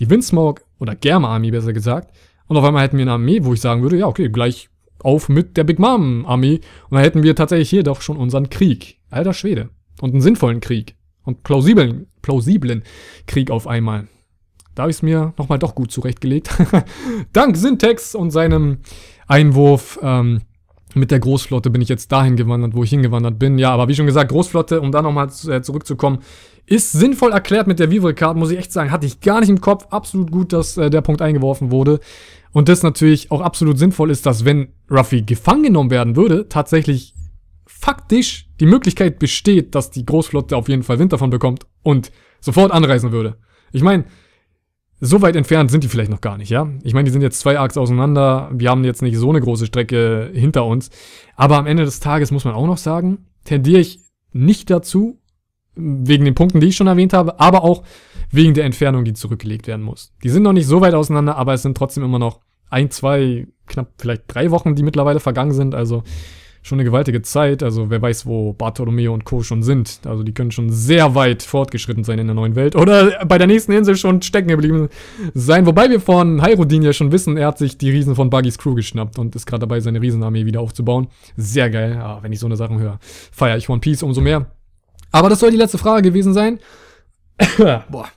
[0.00, 2.14] die Windsmog oder Germa-Armee besser gesagt.
[2.46, 4.68] Und auf einmal hätten wir eine Armee, wo ich sagen würde, ja, okay, gleich
[5.00, 6.56] auf mit der Big Mom-Armee.
[6.88, 8.98] Und dann hätten wir tatsächlich hier doch schon unseren Krieg.
[9.10, 9.68] Alter Schwede.
[10.00, 12.82] Und einen sinnvollen Krieg und plausiblen, plausiblen
[13.26, 14.08] Krieg auf einmal.
[14.74, 16.50] Da habe ich es mir nochmal doch gut zurechtgelegt.
[17.32, 18.78] Dank Syntax und seinem
[19.28, 20.40] Einwurf ähm,
[20.96, 23.58] mit der Großflotte bin ich jetzt dahin gewandert, wo ich hingewandert bin.
[23.58, 26.18] Ja, aber wie schon gesagt, Großflotte, um da nochmal äh, zurückzukommen,
[26.66, 28.90] ist sinnvoll erklärt mit der Vivre-Card, muss ich echt sagen.
[28.90, 29.86] Hatte ich gar nicht im Kopf.
[29.90, 32.00] Absolut gut, dass äh, der Punkt eingeworfen wurde.
[32.52, 37.14] Und das natürlich auch absolut sinnvoll ist, dass wenn Ruffy gefangen genommen werden würde, tatsächlich
[37.66, 42.72] faktisch die Möglichkeit besteht, dass die Großflotte auf jeden Fall Wind davon bekommt und sofort
[42.72, 43.36] anreisen würde.
[43.72, 44.04] Ich meine,
[45.04, 46.68] so weit entfernt sind die vielleicht noch gar nicht, ja?
[46.82, 49.66] Ich meine, die sind jetzt zwei Arcs auseinander, wir haben jetzt nicht so eine große
[49.66, 50.90] Strecke hinter uns,
[51.36, 54.00] aber am Ende des Tages muss man auch noch sagen, tendiere ich
[54.32, 55.20] nicht dazu,
[55.76, 57.82] wegen den Punkten, die ich schon erwähnt habe, aber auch
[58.30, 60.12] wegen der Entfernung, die zurückgelegt werden muss.
[60.22, 62.40] Die sind noch nicht so weit auseinander, aber es sind trotzdem immer noch
[62.70, 66.02] ein, zwei, knapp vielleicht drei Wochen, die mittlerweile vergangen sind, also
[66.64, 67.62] schon eine gewaltige Zeit.
[67.62, 69.42] Also wer weiß, wo Bartolomeo und Co.
[69.42, 70.00] schon sind.
[70.06, 72.74] Also die können schon sehr weit fortgeschritten sein in der neuen Welt.
[72.74, 74.88] Oder bei der nächsten Insel schon stecken geblieben
[75.34, 75.66] sein.
[75.66, 78.74] Wobei wir von Hyrudin ja schon wissen, er hat sich die Riesen von Buggys Crew
[78.74, 81.08] geschnappt und ist gerade dabei, seine Riesenarmee wieder aufzubauen.
[81.36, 81.96] Sehr geil.
[81.96, 82.98] Ja, wenn ich so eine Sachen höre,
[83.30, 84.46] feiere ich One Piece umso mehr.
[85.12, 86.58] Aber das soll die letzte Frage gewesen sein.
[87.90, 88.08] Boah.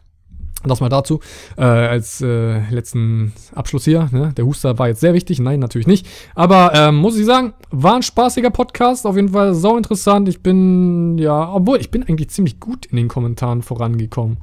[0.64, 1.20] Das mal dazu,
[1.55, 4.10] äh, als äh, letzten Abschluss hier.
[4.12, 4.34] Ne?
[4.36, 5.39] Der Huster war jetzt sehr wichtig.
[5.39, 6.08] Nein, natürlich nicht.
[6.36, 9.05] Aber ähm, muss ich sagen, war ein spaßiger Podcast.
[9.05, 10.28] Auf jeden Fall sau interessant.
[10.28, 14.38] Ich bin, ja, obwohl, ich bin eigentlich ziemlich gut in den Kommentaren vorangekommen.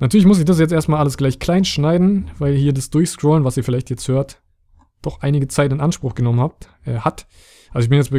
[0.00, 3.56] Natürlich muss ich das jetzt erstmal alles gleich klein schneiden, weil hier das Durchscrollen, was
[3.56, 4.42] ihr vielleicht jetzt hört,
[5.02, 7.26] doch einige Zeit in Anspruch genommen habt, äh, hat.
[7.72, 8.12] Also ich bin jetzt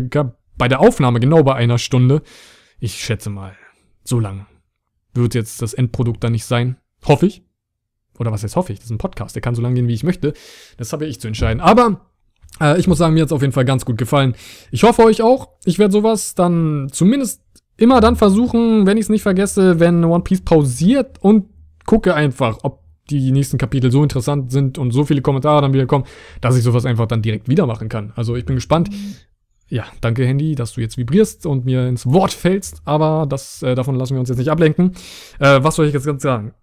[0.57, 2.23] bei der Aufnahme genau bei einer Stunde.
[2.79, 3.53] Ich schätze mal,
[4.03, 4.47] so lang
[5.17, 6.77] wird jetzt das Endprodukt dann nicht sein.
[7.05, 7.43] Hoffe ich.
[8.19, 8.79] Oder was heißt hoffe ich?
[8.79, 10.33] Das ist ein Podcast, der kann so lange gehen, wie ich möchte.
[10.77, 11.61] Das habe ich zu entscheiden.
[11.61, 12.01] Aber
[12.59, 14.35] äh, ich muss sagen, mir hat es auf jeden Fall ganz gut gefallen.
[14.71, 15.49] Ich hoffe euch auch.
[15.65, 17.41] Ich werde sowas dann zumindest
[17.77, 21.45] immer dann versuchen, wenn ich es nicht vergesse, wenn One Piece pausiert und
[21.85, 25.85] gucke einfach, ob die nächsten Kapitel so interessant sind und so viele Kommentare dann wieder
[25.85, 26.05] kommen,
[26.41, 28.11] dass ich sowas einfach dann direkt wieder machen kann.
[28.15, 28.89] Also ich bin gespannt.
[29.69, 33.75] Ja, danke Handy, dass du jetzt vibrierst und mir ins Wort fällst, aber das, äh,
[33.75, 34.93] davon lassen wir uns jetzt nicht ablenken.
[35.39, 36.53] Äh, was soll ich jetzt ganz sagen?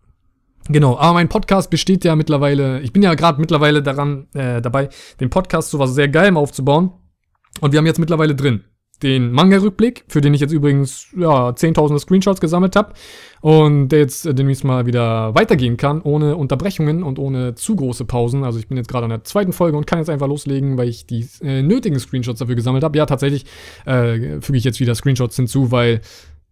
[0.68, 4.88] Genau, aber mein Podcast besteht ja mittlerweile, ich bin ja gerade mittlerweile daran äh, dabei,
[5.20, 6.92] den Podcast so was sehr Geilem aufzubauen.
[7.61, 8.64] Und wir haben jetzt mittlerweile drin
[9.03, 12.95] den Manga-Rückblick, für den ich jetzt übrigens ja, zehntausende Screenshots gesammelt habe
[13.40, 18.05] und der jetzt äh, demnächst mal wieder weitergehen kann, ohne Unterbrechungen und ohne zu große
[18.05, 18.45] Pausen.
[18.45, 20.88] Also ich bin jetzt gerade an der zweiten Folge und kann jetzt einfach loslegen, weil
[20.88, 22.97] ich die äh, nötigen Screenshots dafür gesammelt habe.
[22.97, 23.45] Ja, tatsächlich
[23.84, 26.01] äh, füge ich jetzt wieder Screenshots hinzu, weil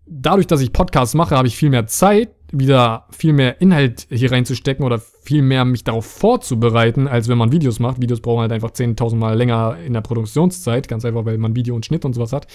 [0.07, 4.30] dadurch, dass ich Podcasts mache, habe ich viel mehr Zeit, wieder viel mehr Inhalt hier
[4.30, 8.00] reinzustecken oder viel mehr mich darauf vorzubereiten, als wenn man Videos macht.
[8.00, 11.74] Videos brauchen halt einfach 10.000 Mal länger in der Produktionszeit, ganz einfach, weil man Video
[11.74, 12.46] und Schnitt und sowas hat.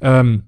[0.00, 0.44] Ähm,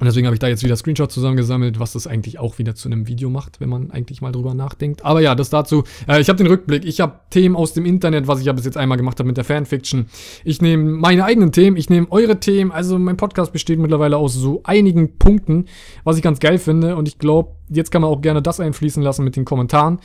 [0.00, 2.88] und deswegen habe ich da jetzt wieder Screenshots zusammengesammelt, was das eigentlich auch wieder zu
[2.88, 5.04] einem Video macht, wenn man eigentlich mal drüber nachdenkt.
[5.04, 5.82] Aber ja, das dazu.
[6.06, 6.84] Äh, ich habe den Rückblick.
[6.84, 9.36] Ich habe Themen aus dem Internet, was ich ja bis jetzt einmal gemacht habe mit
[9.36, 10.06] der Fanfiction.
[10.44, 12.70] Ich nehme meine eigenen Themen, ich nehme eure Themen.
[12.70, 15.66] Also mein Podcast besteht mittlerweile aus so einigen Punkten,
[16.04, 16.94] was ich ganz geil finde.
[16.94, 19.98] Und ich glaube, jetzt kann man auch gerne das einfließen lassen mit den Kommentaren.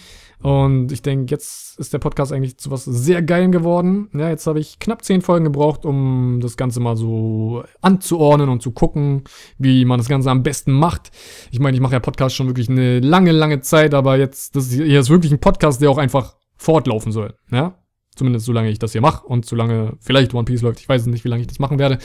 [0.43, 4.09] Und ich denke, jetzt ist der Podcast eigentlich zu was sehr Geilem geworden.
[4.13, 8.61] Ja, jetzt habe ich knapp zehn Folgen gebraucht, um das Ganze mal so anzuordnen und
[8.61, 9.23] zu gucken,
[9.57, 11.11] wie man das Ganze am besten macht.
[11.51, 14.69] Ich meine, ich mache ja Podcast schon wirklich eine lange, lange Zeit, aber jetzt, das
[14.69, 17.35] hier ist wirklich ein Podcast, der auch einfach fortlaufen soll.
[17.49, 17.75] Ja,
[18.13, 20.81] zumindest solange ich das hier mache und solange vielleicht One Piece läuft.
[20.81, 21.99] Ich weiß nicht, wie lange ich das machen werde.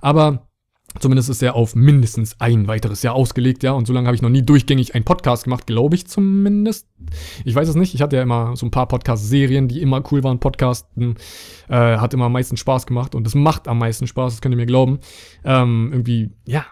[0.00, 0.48] Aber
[0.98, 3.72] Zumindest ist er auf mindestens ein weiteres Jahr ausgelegt, ja.
[3.72, 6.88] Und so lange habe ich noch nie durchgängig einen Podcast gemacht, glaube ich zumindest.
[7.44, 7.94] Ich weiß es nicht.
[7.94, 10.38] Ich hatte ja immer so ein paar Podcast-Serien, die immer cool waren.
[10.38, 11.16] Podcasten
[11.68, 14.54] äh, hat immer am meisten Spaß gemacht und es macht am meisten Spaß, das könnt
[14.54, 14.98] ihr mir glauben.
[15.44, 16.64] Ähm, irgendwie, ja,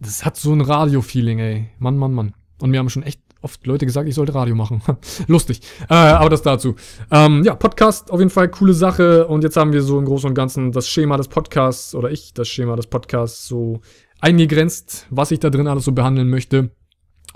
[0.00, 1.68] das hat so ein Radio-Feeling, ey.
[1.78, 2.34] Mann, Mann, Mann.
[2.60, 4.82] Und wir haben schon echt oft Leute gesagt, ich sollte Radio machen.
[5.26, 5.60] Lustig.
[5.88, 6.76] Äh, aber das dazu.
[7.10, 9.26] Ähm, ja, Podcast auf jeden Fall coole Sache.
[9.26, 12.34] Und jetzt haben wir so im Großen und Ganzen das Schema des Podcasts oder ich
[12.34, 13.80] das Schema des Podcasts so
[14.20, 16.70] eingegrenzt, was ich da drin alles so behandeln möchte.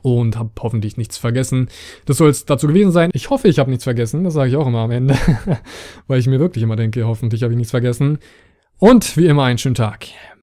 [0.02, 1.70] Und habe hoffentlich nichts vergessen.
[2.04, 3.10] Das soll es dazu gewesen sein.
[3.14, 4.22] Ich hoffe, ich habe nichts vergessen.
[4.22, 5.16] Das sage ich auch immer am Ende.
[6.08, 8.18] Weil ich mir wirklich immer denke, hoffentlich habe ich nichts vergessen.
[8.78, 10.08] Und wie immer einen schönen Tag.